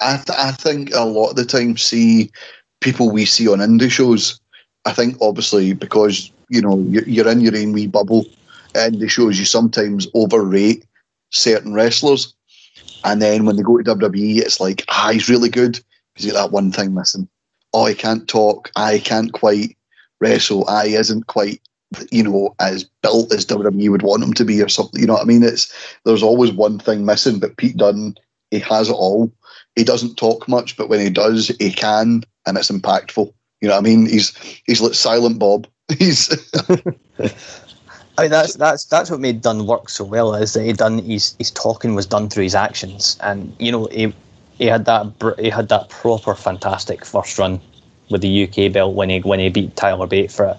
[0.00, 2.30] I th- I think a lot of the time see
[2.80, 4.40] people we see on indie shows.
[4.84, 8.24] I think obviously because you know you're, you're in your own wee bubble,
[8.74, 10.84] indie shows you sometimes overrate
[11.30, 12.34] certain wrestlers,
[13.04, 15.80] and then when they go to WWE, it's like ah he's really good.
[16.16, 17.28] He's got that one thing missing.
[17.72, 18.70] Oh, he can't talk.
[18.76, 19.76] I can't quite
[20.20, 20.68] wrestle.
[20.68, 21.60] I isn't quite
[22.10, 25.00] you know as built as WWE would want him to be or something.
[25.00, 25.42] You know what I mean?
[25.42, 25.72] It's
[26.04, 28.16] there's always one thing missing, but Pete Dunne
[28.50, 29.30] he has it all
[29.76, 33.32] he doesn't talk much, but when he does, he can, and it's impactful.
[33.60, 34.06] You know what I mean?
[34.06, 34.34] He's
[34.66, 35.66] he's like Silent Bob.
[35.98, 36.30] He's.
[38.18, 40.98] I mean, that's that's that's what made Dunne work so well is that he done
[40.98, 44.12] his his talking was done through his actions, and you know he
[44.58, 47.60] he had that he had that proper fantastic first run
[48.10, 50.56] with the UK belt when he when he beat Tyler Bate for it,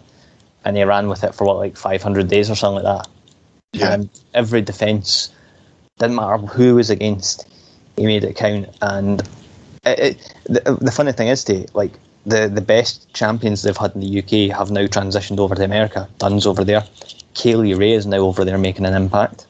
[0.66, 3.08] and he ran with it for what like 500 days or something like that.
[3.74, 3.90] Yeah.
[3.94, 5.32] Um, every defence
[6.00, 7.48] didn't matter who was against
[7.98, 8.70] he made it count.
[8.82, 9.22] And
[9.86, 11.92] it, it, the, the funny thing is, to like
[12.26, 16.08] the the best champions they've had in the UK have now transitioned over to America.
[16.20, 16.86] Dunne's over there.
[17.34, 19.48] Kay Lee Ray is now over there making an impact.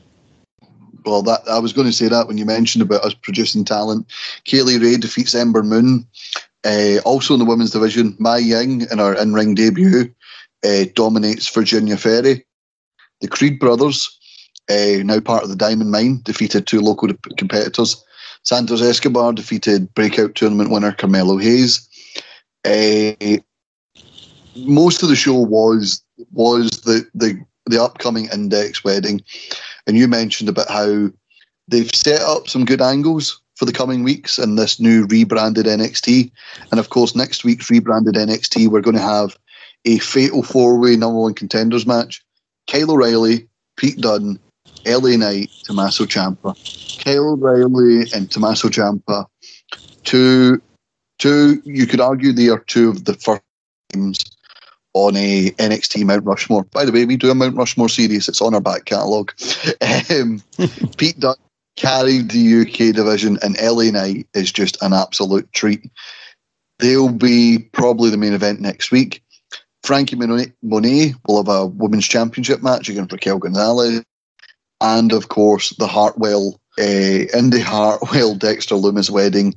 [1.07, 4.05] Well, that I was going to say that when you mentioned about us producing talent.
[4.43, 6.05] Kay Lee Ray defeats Ember Moon.
[6.65, 10.13] Uh, also in the women's division, Mei Ying in her in-ring debut
[10.65, 12.45] uh, dominates Virginia Ferry.
[13.21, 14.09] The Creed brothers,
[14.69, 18.03] uh, now part of the Diamond Mine, defeated two local competitors
[18.47, 21.85] Santos Escobar defeated breakout tournament winner Carmelo Hayes.
[24.55, 26.01] Most of the show was
[26.31, 29.21] was the, the the upcoming index wedding,
[29.87, 31.09] and you mentioned about how
[31.67, 36.29] they've set up some good angles for the coming weeks in this new rebranded NXT,
[36.71, 39.35] and of course next week's rebranded NXT we're going to have
[39.85, 42.23] a fatal four way number one contenders match:
[42.67, 44.39] Kyle O'Reilly, Pete Dunne,
[44.85, 46.55] LA Knight, Tommaso Ciampa.
[47.03, 49.25] Kyle O'Reilly and Tommaso Ciampa,
[50.03, 50.61] two,
[51.19, 53.41] two, you could argue they are two of the first
[53.93, 54.36] names
[55.05, 56.63] on a NXT Mount Rushmore.
[56.63, 58.27] By the way, we do a Mount Rushmore series.
[58.27, 59.33] It's on our back catalogue.
[60.09, 60.41] Um,
[60.97, 61.35] Pete Dunne
[61.75, 65.91] carried the UK division, and LA Knight is just an absolute treat.
[66.79, 69.23] They'll be probably the main event next week.
[69.83, 74.03] Frankie Monet will have a women's championship match against Raquel Gonzalez.
[74.81, 79.55] And of course, the Hartwell, uh, Indi Hartwell Dexter Lumis wedding.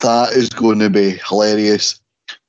[0.00, 2.00] That is going to be hilarious.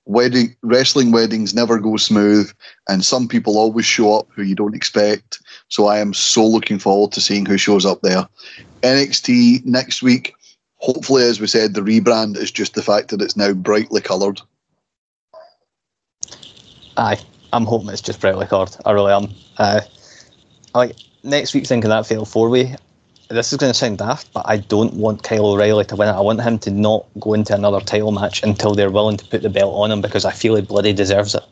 [0.06, 2.52] Wedding wrestling weddings never go smooth,
[2.90, 5.42] and some people always show up who you don't expect.
[5.70, 8.28] So I am so looking forward to seeing who shows up there.
[8.82, 10.34] NXT next week.
[10.78, 14.42] Hopefully, as we said, the rebrand is just the fact that it's now brightly coloured.
[16.98, 17.20] Aye,
[17.54, 18.76] I'm hoping it's just brightly coloured.
[18.86, 19.30] I really am.
[19.58, 19.82] Uh,
[20.76, 22.76] like next week, thinking that fatal four way.
[23.30, 26.12] This is going to sound daft, but I don't want Kyle O'Reilly to win it.
[26.12, 29.42] I want him to not go into another title match until they're willing to put
[29.42, 31.44] the belt on him because I feel he bloody deserves it.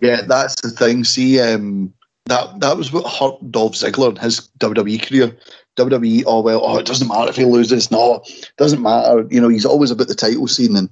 [0.00, 1.04] Yeah, that's the thing.
[1.04, 1.92] See, um,
[2.26, 5.36] that that was what hurt Dolph Ziggler in his WWE career.
[5.76, 7.90] WWE, oh well, oh it doesn't matter if he loses.
[7.90, 9.26] No, it doesn't matter.
[9.30, 10.88] You know, he's always about the title scene, and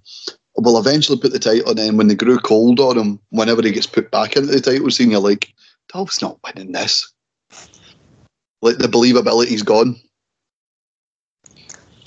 [0.56, 1.70] will eventually put the title.
[1.70, 4.60] And then when they grew cold on him, whenever he gets put back into the
[4.60, 5.52] title scene, you're like,
[5.92, 7.12] Dolph's not winning this.
[8.62, 9.96] Like the believability's gone.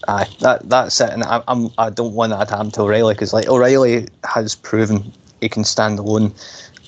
[0.08, 3.14] Aye, that that's it, and I, I'm I don't want that to happen to O'Reilly
[3.14, 6.34] because like O'Reilly has proven he can stand alone.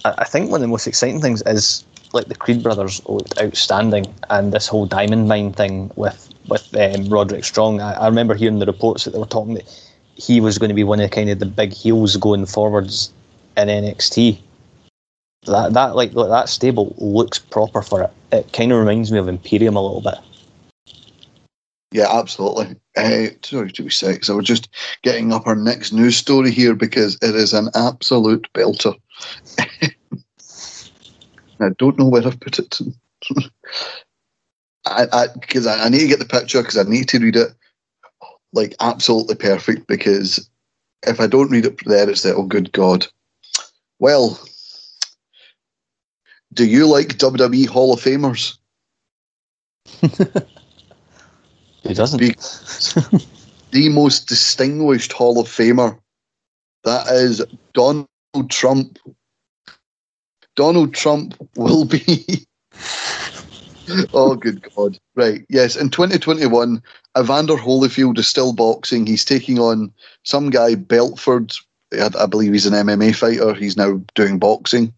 [0.03, 3.39] I, I think one of the most exciting things is like the Creed brothers looked
[3.39, 7.82] outstanding, and this whole diamond mine thing with with um, Roderick Strong.
[7.82, 10.76] I, I remember hearing the reports that they were talking that he was going to
[10.76, 13.11] be one of kind of the big heels going forwards
[13.57, 14.39] in NXT.
[15.45, 18.11] That that like that stable looks proper for it.
[18.34, 20.15] It kind of reminds me of Imperium a little bit.
[21.91, 22.75] Yeah, absolutely.
[22.97, 24.27] Uh, sorry, two seconds.
[24.27, 24.69] I was just
[25.03, 28.95] getting up our next news story here because it is an absolute belter.
[31.59, 32.79] I don't know where I've put it.
[34.86, 37.36] I because I, I, I, need to get the picture because I need to read
[37.36, 37.53] it
[38.51, 40.49] like absolutely perfect because
[41.05, 43.05] if I don't read it there, it's like, oh, good God.
[43.99, 44.39] Well,
[46.53, 48.57] do you like WWE Hall of Famers?
[51.83, 52.19] Who doesn't?
[53.71, 55.97] the most distinguished Hall of Famer.
[56.83, 57.43] That is
[57.73, 58.07] Donald
[58.49, 58.99] Trump.
[60.55, 62.45] Donald Trump will be
[64.13, 64.97] oh, good God.
[65.15, 65.45] Right.
[65.49, 65.75] Yes.
[65.75, 66.81] In 2021,
[67.17, 69.05] Evander Holyfield is still boxing.
[69.05, 69.91] He's taking on
[70.23, 71.57] some guy, Belfort.
[71.93, 73.53] I believe he's an MMA fighter.
[73.53, 74.93] He's now doing boxing.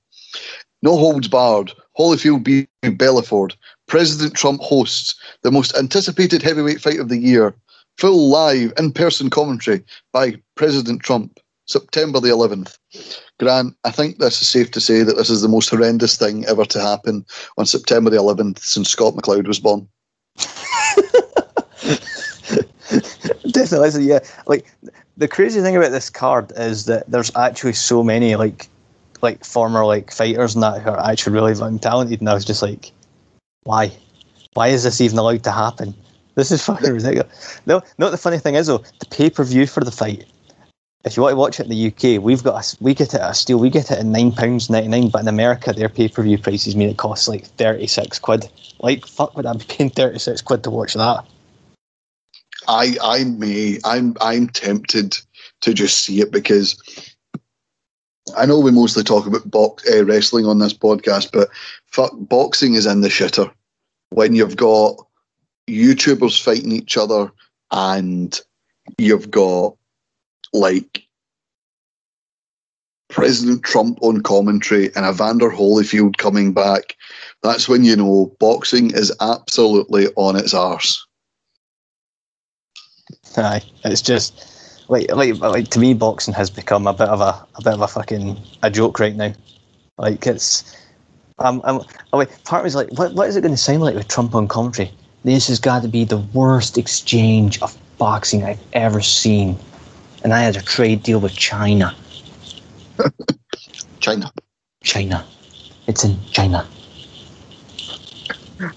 [0.82, 1.72] No holds barred.
[1.98, 3.56] Holyfield beat Belfort.
[3.88, 7.56] President Trump hosts the most anticipated heavyweight fight of the year.
[7.98, 11.40] Full live in person commentary by President Trump.
[11.68, 12.78] September the 11th.
[13.40, 16.46] Grant, I think this is safe to say that this is the most horrendous thing
[16.46, 17.26] ever to happen
[17.58, 19.88] on September the 11th since Scott McLeod was born.
[23.52, 24.20] Definitely, yeah.
[24.46, 24.72] Like
[25.18, 28.70] the crazy thing about this card is that there's actually so many like
[29.26, 32.62] like former like fighters and that who are actually really talented, and I was just
[32.62, 32.92] like,
[33.64, 33.92] why?
[34.54, 35.94] Why is this even allowed to happen?
[36.36, 37.62] This is fucking ridiculous.
[37.66, 38.10] No, no.
[38.10, 40.26] The funny thing is though, the pay per view for the fight
[41.06, 43.22] if you want to watch it in the UK, we've got a, we get it
[43.22, 43.60] at a steal.
[43.60, 46.38] We get it at nine pounds ninety nine, but in America, their pay per view
[46.38, 48.50] prices mean it costs like thirty six quid.
[48.80, 51.24] Like fuck, would I be paying thirty six quid to watch that?
[52.68, 55.18] I I may I'm I'm tempted
[55.62, 56.76] to just see it because
[58.36, 61.50] I know we mostly talk about box uh, wrestling on this podcast, but
[61.88, 63.52] fuck, boxing is in the shitter
[64.10, 64.96] when you've got
[65.70, 67.32] YouTubers fighting each other
[67.72, 68.40] and
[68.98, 69.76] you've got
[70.54, 71.04] like
[73.10, 76.96] President Trump on commentary and Evander Holyfield coming back,
[77.44, 81.06] that's when you know boxing is absolutely on its arse.
[83.38, 84.55] Aye, it's just
[84.88, 87.82] like like like to me, boxing has become a bit of a a bit of
[87.82, 89.34] a fucking a joke right now.
[89.98, 90.76] Like it's,
[91.40, 91.82] I'm, I'm
[92.14, 94.08] oh wait, part of me's like, what what is it going to sound like with
[94.08, 94.92] Trump on commentary?
[95.24, 99.58] This has got to be the worst exchange of boxing I've ever seen
[100.26, 101.96] and I had a trade deal with China.
[104.00, 104.32] China.
[104.84, 105.24] China.
[105.86, 106.68] It's in China.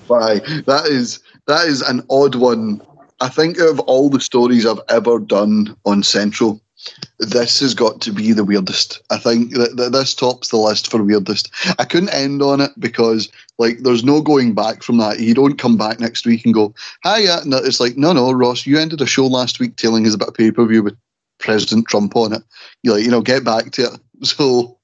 [0.09, 0.40] Why?
[0.66, 2.82] That is that is an odd one.
[3.20, 6.60] I think of all the stories I've ever done on Central,
[7.18, 9.02] this has got to be the weirdest.
[9.10, 11.50] I think that, that this tops the list for weirdest.
[11.78, 15.18] I couldn't end on it because like there's no going back from that.
[15.18, 18.30] You don't come back next week and go, "Hi, yeah." No, it's like, no, no,
[18.30, 20.96] Ross, you ended a show last week telling us about pay per view with
[21.38, 22.42] President Trump on it.
[22.84, 24.00] You like, you know, get back to it.
[24.24, 24.76] So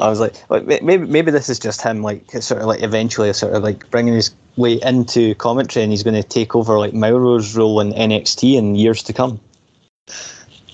[0.00, 3.32] I was like, like maybe maybe this is just him, like sort of like eventually
[3.32, 6.92] sort of like bringing his way into commentary, and he's going to take over like
[6.92, 9.40] Mauro's role in NXT in years to come.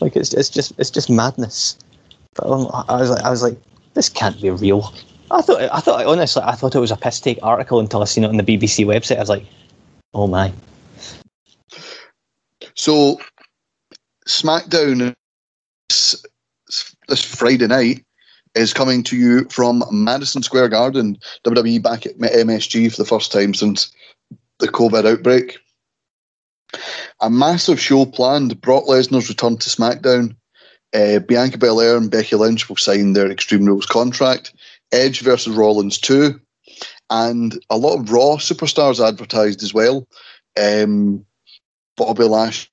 [0.00, 1.76] Like it's it's just it's just madness.
[2.34, 3.58] But um, I was like I was like
[3.94, 4.92] this can't be real.
[5.30, 8.04] I thought I thought honestly I thought it was a piss take article until I
[8.04, 9.16] seen it on the BBC website.
[9.16, 9.46] I was like,
[10.14, 10.52] oh my.
[12.74, 13.20] So
[14.28, 15.14] SmackDown
[15.88, 16.24] this,
[17.08, 18.04] this Friday night
[18.54, 21.18] is coming to you from Madison Square Garden.
[21.44, 23.92] WWE back at MSG for the first time since
[24.58, 25.58] the COVID outbreak.
[27.20, 28.60] A massive show planned.
[28.60, 30.36] Brock Lesnar's return to SmackDown.
[30.94, 34.54] Uh, Bianca Belair and Becky Lynch will sign their Extreme Rules contract.
[34.92, 36.40] Edge versus Rollins 2.
[37.10, 40.06] And a lot of Raw superstars advertised as well.
[40.60, 41.24] Um,
[41.96, 42.70] Bobby Lashley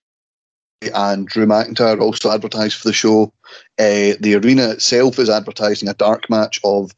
[0.93, 3.33] and Drew McIntyre also advertised for the show.
[3.77, 6.91] Uh, the arena itself is advertising a dark match of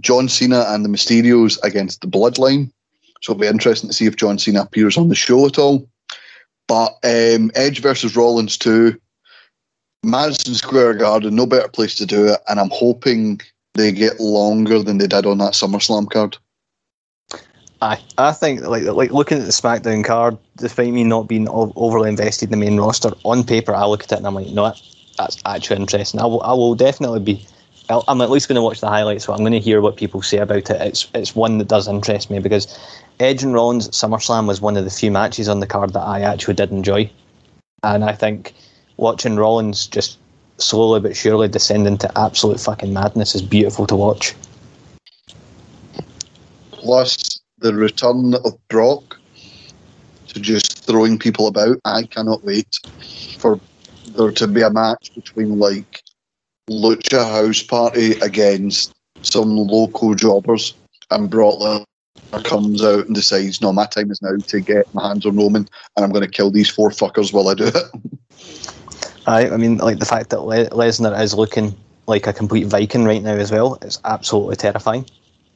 [0.00, 2.70] John Cena and the Mysterios against the Bloodline.
[3.20, 5.88] So it'll be interesting to see if John Cena appears on the show at all.
[6.68, 8.98] But um, Edge versus Rollins 2,
[10.04, 12.40] Madison Square Garden, no better place to do it.
[12.48, 13.40] And I'm hoping
[13.74, 16.36] they get longer than they did on that SummerSlam card.
[17.80, 22.08] I I think like like looking at the SmackDown card, despite me not being overly
[22.08, 24.74] invested in the main roster, on paper I look at it and I'm like, no,
[25.18, 26.20] that's actually interesting.
[26.20, 27.46] I will I will definitely be.
[27.90, 30.20] I'm at least going to watch the highlights, so I'm going to hear what people
[30.20, 30.70] say about it.
[30.70, 32.78] It's it's one that does interest me because
[33.18, 36.02] Edge and Rollins at SummerSlam was one of the few matches on the card that
[36.02, 37.10] I actually did enjoy,
[37.82, 38.54] and I think
[38.98, 40.18] watching Rollins just
[40.58, 44.34] slowly but surely descend into absolute fucking madness is beautiful to watch.
[46.72, 49.18] Plus, the return of Brock
[50.28, 51.78] to just throwing people about.
[51.84, 52.78] I cannot wait
[53.38, 53.58] for
[54.18, 56.02] there to be a match between like
[56.68, 60.74] Lucha House Party against some local jobbers
[61.10, 61.86] and Brock
[62.44, 65.68] comes out and decides, no, my time is now to get my hands on Roman
[65.96, 68.18] and I'm going to kill these four fuckers while I do it.
[69.26, 71.74] I, I mean, like the fact that Le- Lesnar is looking
[72.06, 75.06] like a complete Viking right now as well, it's absolutely terrifying.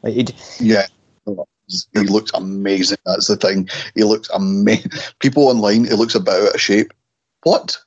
[0.03, 0.87] Like, yeah
[1.95, 2.99] he looks amazing.
[3.07, 3.69] That's the thing.
[3.95, 4.91] He looks amazing.
[5.21, 6.93] People online, he looks about out of shape.
[7.43, 7.79] What?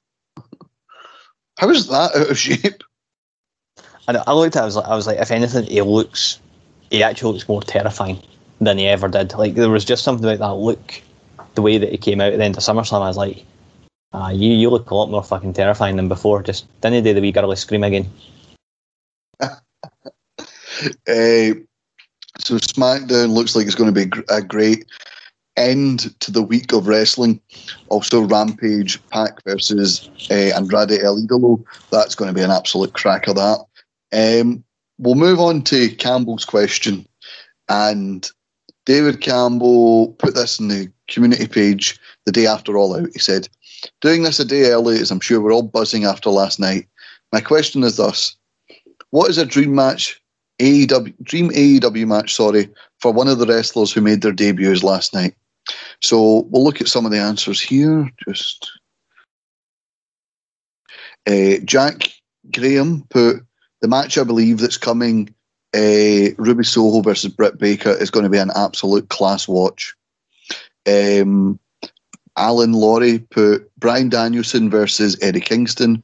[1.58, 2.84] How is that out of shape?
[4.08, 4.60] I, I looked at.
[4.60, 6.40] It, I was like, I was like, if anything, he looks.
[6.92, 8.22] He actually looks more terrifying
[8.62, 9.34] than he ever did.
[9.34, 11.02] Like there was just something about that look,
[11.56, 13.02] the way that he came out at the end of SummerSlam.
[13.02, 13.44] I was like,
[14.14, 16.44] ah, you you look a lot more fucking terrifying than before.
[16.44, 18.10] Just didn't do the wee girly scream again.
[19.42, 19.56] uh,
[22.40, 24.86] so SmackDown looks like it's going to be a great
[25.58, 27.40] end to the week of wrestling.
[27.90, 31.64] Also, Rampage, Pac versus uh, Andrade El Idolo.
[31.92, 33.66] That's going to be an absolute crack of that.
[34.14, 34.64] Um,
[34.98, 37.08] we'll move on to Campbell's question.
[37.70, 38.30] And
[38.86, 43.10] David Campbell put this in the community page the day after All Out.
[43.14, 43.48] He said,
[44.02, 46.88] Doing this a day early as I'm sure we're all buzzing after last night.
[47.32, 48.36] My question is thus
[49.12, 50.22] What is a dream match
[50.60, 55.14] AEW Dream AEW match, sorry, for one of the wrestlers who made their debuts last
[55.14, 55.36] night.
[56.06, 58.10] So we'll look at some of the answers here.
[58.28, 58.72] Just
[61.28, 62.10] uh, Jack
[62.52, 63.38] Graham put
[63.82, 65.34] the match I believe that's coming.
[65.76, 69.94] Uh, Ruby Soho versus Britt Baker is going to be an absolute class watch.
[70.88, 71.60] Um,
[72.38, 76.04] Alan Laurie put Bryan Danielson versus Eddie Kingston.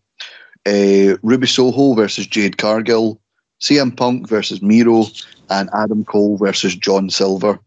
[0.65, 3.21] Uh, Ruby Soho versus Jade Cargill.
[3.61, 5.05] CM Punk versus Miro,
[5.49, 7.59] and Adam Cole versus John Silver.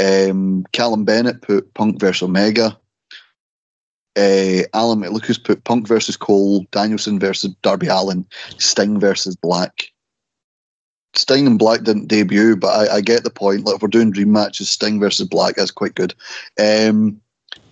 [0.00, 2.78] Um, Callum Bennett put Punk versus Omega.
[4.16, 8.26] Uh, Alan McLucas put Punk versus Cole, Danielson versus Darby Allin,
[8.58, 9.88] Sting versus Black.
[11.14, 13.64] Sting and Black didn't debut, but I, I get the point.
[13.64, 16.14] Like if we're doing dream matches, Sting versus Black, that's quite good.
[16.58, 17.20] Um,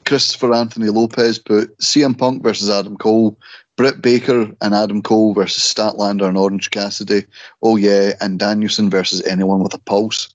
[0.05, 3.39] Christopher Anthony Lopez put CM Punk versus Adam Cole,
[3.77, 7.25] Britt Baker and Adam Cole versus Statlander and Orange Cassidy.
[7.62, 10.35] Oh yeah, and Danielson versus anyone with a pulse.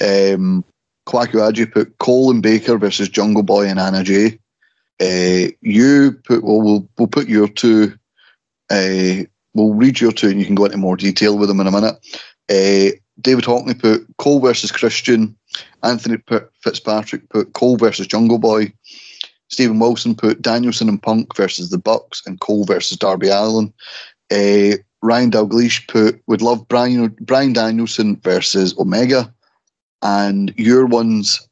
[0.00, 0.64] Um,
[1.06, 4.38] Kwaku put Cole and Baker versus Jungle Boy and Anna Jay.
[5.00, 7.94] Uh, you put well, we'll we'll put your two.
[8.70, 9.24] Uh,
[9.54, 11.72] we'll read your two, and you can go into more detail with them in a
[11.72, 11.96] minute.
[12.48, 15.36] Uh, David Hockney put Cole versus Christian.
[15.82, 16.18] Anthony
[16.62, 18.72] Fitzpatrick put Cole versus Jungle Boy.
[19.48, 23.72] Stephen Wilson put Danielson and Punk versus the Bucks and Cole versus Darby Allin.
[24.30, 29.32] Uh, Ryan Dalgleish put would love Brian Bryan Danielson versus Omega,
[30.02, 31.48] and your ones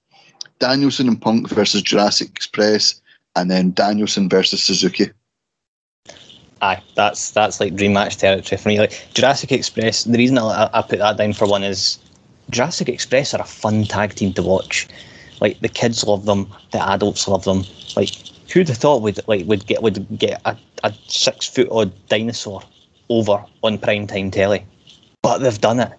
[0.61, 3.01] Danielson and Punk versus Jurassic Express,
[3.35, 5.11] and then Danielson versus Suzuki.
[6.63, 8.79] Aye, that's that's like dream match territory for me.
[8.79, 10.05] Like Jurassic Express.
[10.05, 11.99] The reason I, I put that down for one is
[12.51, 14.87] Jurassic Express are a fun tag team to watch.
[15.41, 17.65] Like the kids love them, the adults love them.
[17.97, 18.11] Like
[18.53, 22.63] who'd have thought would like would get would get a, a six foot odd dinosaur
[23.09, 24.67] over on prime time telly,
[25.23, 25.93] but they've done it.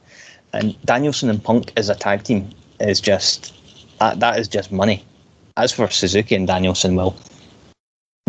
[0.53, 2.49] And Danielson and Punk as a tag team
[2.79, 3.53] is just
[3.99, 5.03] that that is just money.
[5.57, 7.15] As for Suzuki and Danielson, well,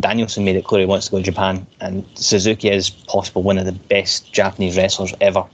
[0.01, 3.59] Danielson made it clear he wants to go to Japan, and Suzuki is possible one
[3.59, 5.45] of the best Japanese wrestlers ever.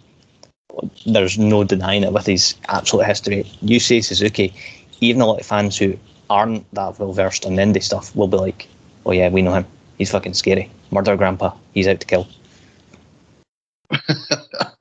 [1.06, 3.50] There's no denying it with his absolute history.
[3.60, 4.54] You say Suzuki,
[5.00, 5.98] even a lot of fans who
[6.30, 8.68] aren't that well versed on indie stuff will be like,
[9.06, 9.66] "Oh yeah, we know him.
[9.98, 10.70] He's fucking scary.
[10.90, 11.52] Murder Grandpa.
[11.72, 12.26] He's out to kill."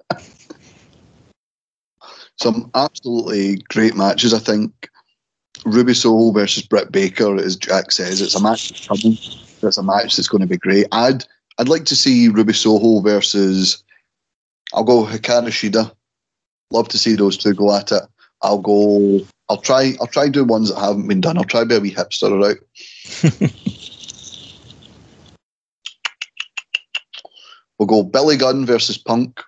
[2.37, 4.89] Some absolutely great matches, I think.
[5.65, 9.17] Ruby Soho versus Britt Baker, as Jack says, it's a match that's coming.
[9.63, 10.85] It's a match that's going to be great.
[10.91, 11.25] I'd
[11.57, 13.83] I'd like to see Ruby Soho versus.
[14.73, 15.91] I'll go Hikaru Shida.
[16.71, 18.03] Love to see those two go at it.
[18.41, 19.25] I'll go.
[19.49, 19.93] I'll try.
[19.99, 21.37] I'll try do ones that haven't been done.
[21.37, 22.57] I'll try be a wee hipster right.
[27.79, 29.41] we'll go Billy Gunn versus Punk.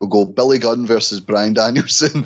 [0.00, 2.22] We'll go Billy Gunn versus Bryan Danielson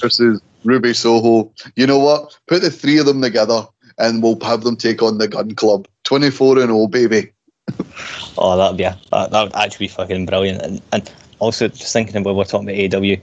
[0.00, 1.52] versus Ruby Soho.
[1.76, 2.38] You know what?
[2.46, 3.66] Put the three of them together
[3.98, 5.86] and we'll have them take on the Gun Club.
[6.04, 7.30] 24 and 0, baby.
[8.38, 10.62] oh, that'd be a, that, that would actually be fucking brilliant.
[10.62, 13.16] And, and also, just thinking about we're talking about AW,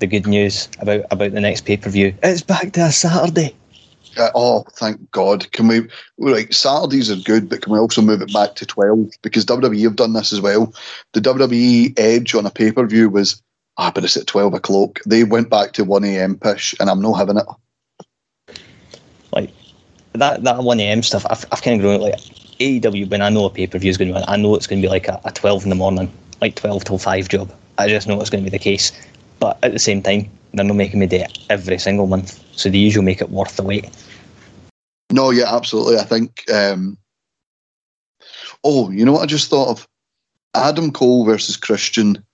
[0.00, 2.14] the good news about, about the next pay per view.
[2.22, 3.54] It's back to a Saturday.
[4.16, 5.50] Uh, oh, thank God!
[5.52, 5.88] Can we
[6.18, 9.10] like Saturdays are good, but can we also move it back to twelve?
[9.22, 10.72] Because WWE have done this as well.
[11.12, 13.42] The WWE Edge on a pay per view was
[13.76, 15.00] ah, but it's at twelve o'clock.
[15.06, 16.36] They went back to one a.m.
[16.36, 17.46] push, and I'm not having it.
[19.32, 19.50] Like
[20.12, 21.02] that that one a.m.
[21.02, 22.14] stuff, I've, I've kind of grown like
[22.60, 23.10] AEW.
[23.10, 24.80] When I know a pay per view is going to be, I know it's going
[24.80, 27.52] to be like a, a twelve in the morning, like twelve till five job.
[27.78, 28.92] I just know it's going to be the case.
[29.40, 32.70] But at the same time, they're not making me do it every single month, so
[32.70, 33.90] they usually make it worth the wait.
[35.12, 35.98] No, yeah, absolutely.
[35.98, 36.44] I think.
[36.50, 36.98] Um,
[38.62, 39.88] oh, you know what I just thought of?
[40.54, 42.24] Adam Cole versus Christian.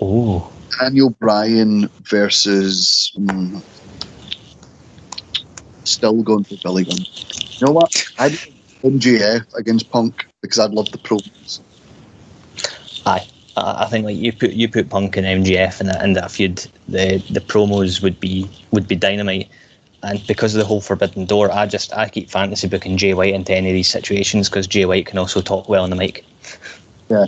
[0.00, 0.52] Oh.
[0.80, 3.12] Daniel Bryan versus.
[3.18, 3.62] Mm,
[5.84, 6.98] still going for Billy Gunn.
[6.98, 8.12] You know what?
[8.18, 8.32] I'd
[8.82, 11.60] MJF against Punk because I'd love the promos.
[13.06, 13.26] Aye.
[13.58, 16.58] I think like you put you put Punk and MJF in that in that feud,
[16.88, 19.48] the the promos would be would be dynamite.
[20.06, 23.34] And because of the whole forbidden door, I just I keep fantasy booking Jay White
[23.34, 26.24] into any of these situations because Jay White can also talk well on the mic.
[27.08, 27.26] Yeah,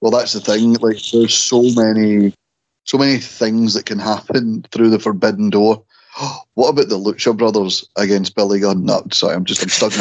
[0.00, 0.74] well, that's the thing.
[0.74, 2.32] Like, there's so many,
[2.84, 5.82] so many things that can happen through the forbidden door.
[6.54, 8.84] What about the Lucha Brothers against Billy Gunn?
[8.84, 9.92] No, sorry, I'm just I'm stuck.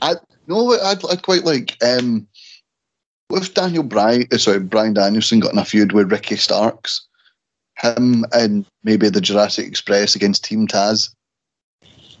[0.00, 0.14] I
[0.46, 2.26] no, I'd, I'd quite like um,
[3.28, 4.30] with Daniel Bryan.
[4.38, 7.06] Sorry, Bryan Danielson got in a feud with Ricky Starks
[7.78, 11.10] him and maybe the Jurassic Express against Team Taz.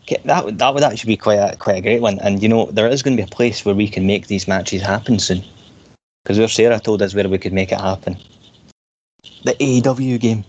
[0.02, 2.20] Okay, that would that would actually be quite a quite a great one.
[2.20, 4.46] And you know, there is going to be a place where we can make these
[4.46, 5.42] matches happen soon.
[6.22, 8.16] Because where Sarah told us where we could make it happen.
[9.44, 10.44] The AEW game.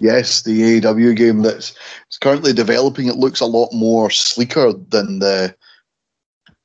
[0.00, 1.74] Yes, the AEW game that's
[2.06, 3.06] it's currently developing.
[3.06, 5.54] It looks a lot more sleeker than the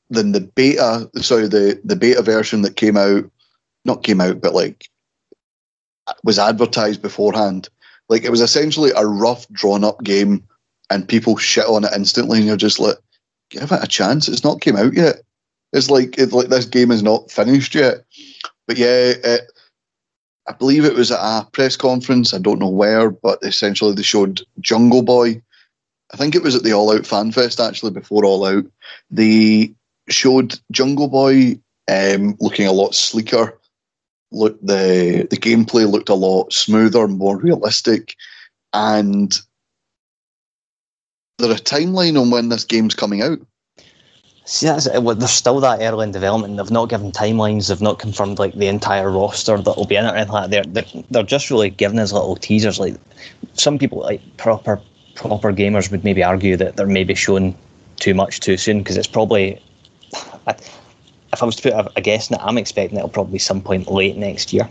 [0.10, 1.10] than the beta.
[1.18, 3.30] Sorry, the the beta version that came out,
[3.86, 4.90] not came out, but like
[6.24, 7.70] was advertised beforehand.
[8.10, 10.44] Like it was essentially a rough, drawn up game,
[10.90, 12.98] and people shit on it instantly, and you're just like,
[13.50, 14.28] give it a chance.
[14.28, 15.22] It's not came out yet.
[15.74, 18.04] It's like like this game is not finished yet.
[18.68, 19.52] But yeah, it,
[20.48, 22.34] I believe it was at a press conference.
[22.34, 25.42] I don't know where, but essentially they showed Jungle Boy.
[26.12, 28.66] I think it was at the All Out Fan Fest actually before All Out.
[29.12, 29.74] They
[30.10, 33.59] showed Jungle Boy um, looking a lot sleeker
[34.32, 38.16] look the the gameplay looked a lot smoother, more realistic,
[38.74, 39.40] and
[41.40, 43.40] there a timeline on when this game's coming out?
[44.46, 44.88] See, that's.
[45.00, 46.58] Well, there's still that early in development.
[46.58, 47.70] They've not given timelines.
[47.70, 50.50] They've not confirmed like the entire roster that will be in it like that.
[50.50, 52.80] They're, they're, they're just really giving us little teasers.
[52.80, 52.96] Like
[53.54, 54.82] some people, like proper
[55.16, 57.56] proper gamers, would maybe argue that they're maybe showing
[57.98, 59.62] too much too soon because it's probably.
[60.48, 60.56] I,
[61.34, 63.62] if I was to put a, a guess on it, I'm expecting it'll probably some
[63.62, 64.70] point late next year.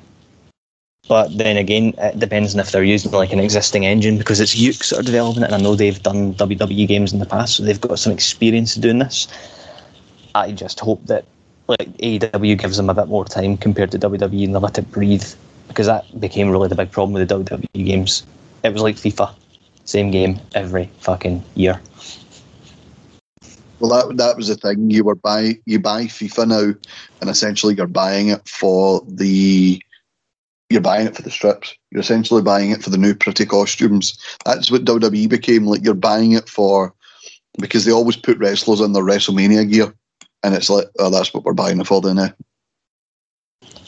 [1.08, 4.54] But then again, it depends on if they're using like an existing engine because it's
[4.54, 7.56] Yuke's that are developing it, and I know they've done WWE games in the past,
[7.56, 9.26] so they've got some experience doing this.
[10.34, 11.24] I just hope that
[11.66, 14.90] like AEW gives them a bit more time compared to WWE and they let it
[14.90, 15.24] breathe
[15.68, 18.26] because that became really the big problem with the WWE games.
[18.64, 19.34] It was like FIFA,
[19.84, 21.80] same game every fucking year.
[23.80, 24.90] Well, that that was the thing.
[24.90, 26.74] You were buy you buy FIFA now,
[27.20, 29.80] and essentially you're buying it for the
[30.70, 31.74] you're buying it for the strips.
[31.90, 34.18] You're essentially buying it for the new pretty costumes.
[34.44, 35.66] That's what WWE became.
[35.66, 36.92] Like you're buying it for
[37.58, 39.94] because they always put wrestlers in their WrestleMania gear,
[40.42, 42.18] and it's like, oh, that's what we're buying it for then.
[42.18, 42.30] Eh?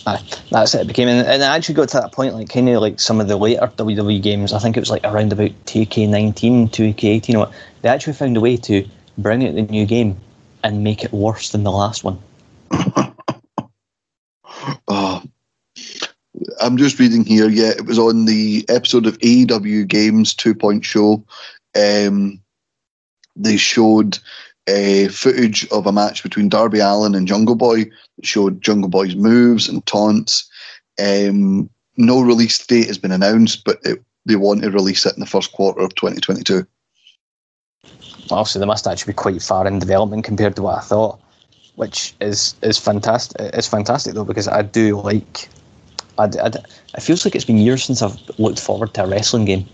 [0.07, 0.83] Aye, that's it.
[0.83, 3.29] It became, and it actually got to that point, like kind of like some of
[3.29, 4.53] the later WWE games.
[4.53, 7.53] I think it was like around about 2K19, 2K18, or what,
[7.83, 8.89] they actually found a way to
[9.23, 10.19] bring out the new game
[10.63, 12.19] and make it worse than the last one.
[14.89, 15.23] oh,
[16.61, 17.49] I'm just reading here.
[17.49, 21.25] Yeah, it was on the episode of AEW Games Two Point Show.
[21.75, 22.41] Um,
[23.37, 24.19] they showed
[24.69, 27.81] a footage of a match between Darby Allin and Jungle Boy.
[28.19, 30.49] It showed Jungle Boy's moves and taunts.
[30.99, 35.21] Um, no release date has been announced, but it, they want to release it in
[35.21, 36.67] the first quarter of 2022.
[38.33, 41.21] Obviously, they must actually be quite far in development compared to what I thought,
[41.77, 43.41] which is is fantastic.
[43.55, 45.49] It's fantastic though because I do like.
[46.19, 46.47] I, I,
[46.95, 49.67] it feels like it's been years since I've looked forward to a wrestling game.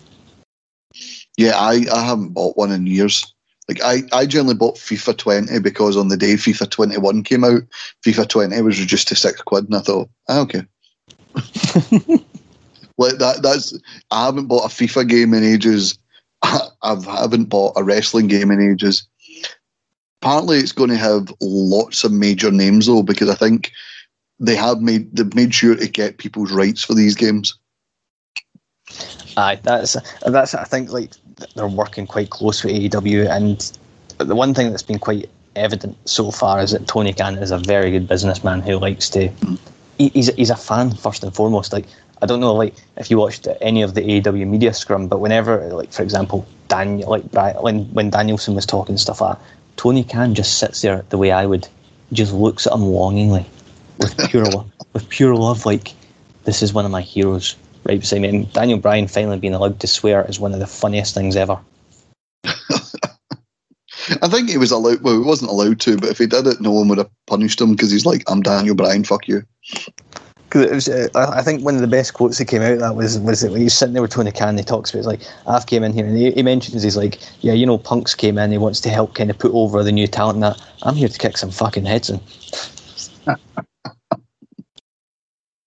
[1.36, 3.34] Yeah, I, I haven't bought one in years.
[3.68, 7.62] Like I, I generally bought FIFA 20 because on the day FIFA 21 came out,
[8.04, 10.62] FIFA 20 was reduced to six quid, and I thought, ah, okay.
[12.96, 13.40] like that.
[13.42, 13.76] That's
[14.10, 15.98] I haven't bought a FIFA game in ages.
[16.42, 19.06] I haven't bought a wrestling game in ages.
[20.22, 23.72] Apparently, it's going to have lots of major names though, because I think
[24.38, 27.56] they have made they've made sure to get people's rights for these games.
[29.36, 29.96] Aye, that's
[30.26, 31.12] that's I think like
[31.54, 33.72] they're working quite close with AEW, and
[34.18, 37.58] the one thing that's been quite evident so far is that Tony Khan is a
[37.58, 39.28] very good businessman who likes to.
[39.98, 41.72] He, he's he's a fan first and foremost.
[41.72, 41.86] Like
[42.22, 45.68] I don't know, like if you watched any of the AEW media scrum, but whenever,
[45.74, 49.44] like for example, Daniel, like when when Danielson was talking stuff like that,
[49.76, 51.68] Tony Khan just sits there the way I would,
[52.12, 53.44] just looks at him longingly,
[53.98, 55.66] with pure love, with pure love.
[55.66, 55.92] Like
[56.44, 58.28] this is one of my heroes right beside me.
[58.28, 61.58] And Daniel Bryan finally being allowed to swear is one of the funniest things ever.
[64.22, 65.02] I think he was allowed.
[65.02, 67.60] Well, he wasn't allowed to, but if he did it, no one would have punished
[67.60, 69.42] him because he's like, "I'm Daniel Bryan, fuck you."
[70.62, 73.40] Because uh, I think one of the best quotes that came out that was was
[73.40, 75.82] that when he's sitting there with Tony Khan, he talks about it's like I've came
[75.82, 78.58] in here and he, he, mentions he's like, yeah, you know, Punk's came in, he
[78.58, 80.40] wants to help kind of put over the new talent.
[80.40, 82.20] That I'm here to kick some fucking heads in.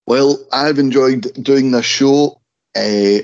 [0.10, 2.42] Well, I've enjoyed doing this show.
[2.76, 3.20] Uh,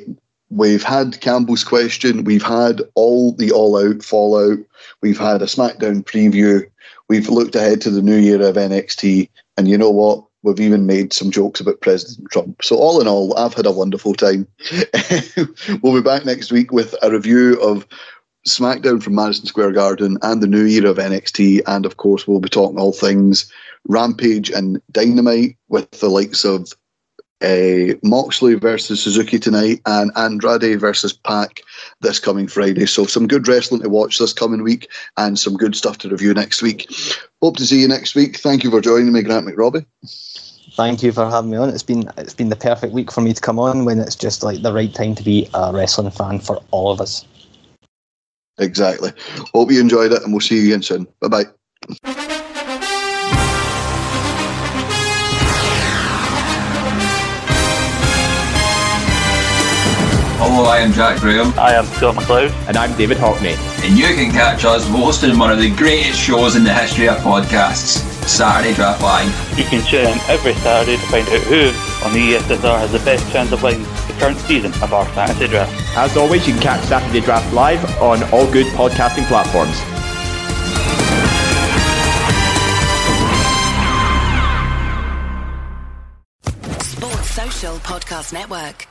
[0.52, 2.24] we've had Campbell's question.
[2.24, 4.60] We've had all the all out fallout.
[5.02, 6.70] We've had a SmackDown preview.
[7.10, 9.30] We've looked ahead to the new year of NXT.
[9.58, 10.26] And you know what?
[10.46, 12.64] We've even made some jokes about President Trump.
[12.64, 14.48] So, all in all, I've had a wonderful time.
[15.82, 17.88] we'll be back next week with a review of
[18.48, 21.62] SmackDown from Madison Square Garden and the new year of NXT.
[21.66, 23.52] And of course, we'll be talking all things
[23.88, 26.72] Rampage and Dynamite with the likes of
[27.42, 31.62] uh, Moxley versus Suzuki tonight and Andrade versus Pac
[32.02, 32.86] this coming Friday.
[32.86, 36.34] So some good wrestling to watch this coming week and some good stuff to review
[36.34, 36.90] next week.
[37.42, 38.38] Hope to see you next week.
[38.38, 39.86] Thank you for joining me, Grant McRobbie.
[40.76, 41.70] Thank you for having me on.
[41.70, 44.44] It's been it's been the perfect week for me to come on when it's just
[44.44, 47.26] like the right time to be a wrestling fan for all of us.
[48.58, 49.12] Exactly.
[49.54, 51.08] Hope you enjoyed it and we'll see you again soon.
[51.22, 51.46] Bye bye.
[60.38, 61.58] Hello, I am Jack Graham.
[61.58, 62.52] I am Scott McLeod.
[62.68, 63.75] And I'm David Hockney.
[63.86, 67.18] And you can catch us hosting one of the greatest shows in the history of
[67.18, 69.60] podcasts, Saturday Draft Live.
[69.60, 71.68] You can tune in every Saturday to find out who
[72.04, 75.48] on the ESSR has the best chance of winning the current season of our fantasy
[75.48, 75.72] draft.
[75.96, 79.78] As always, you can catch Saturday Draft Live on all good podcasting platforms.
[86.82, 88.88] Sports Social Podcast Network.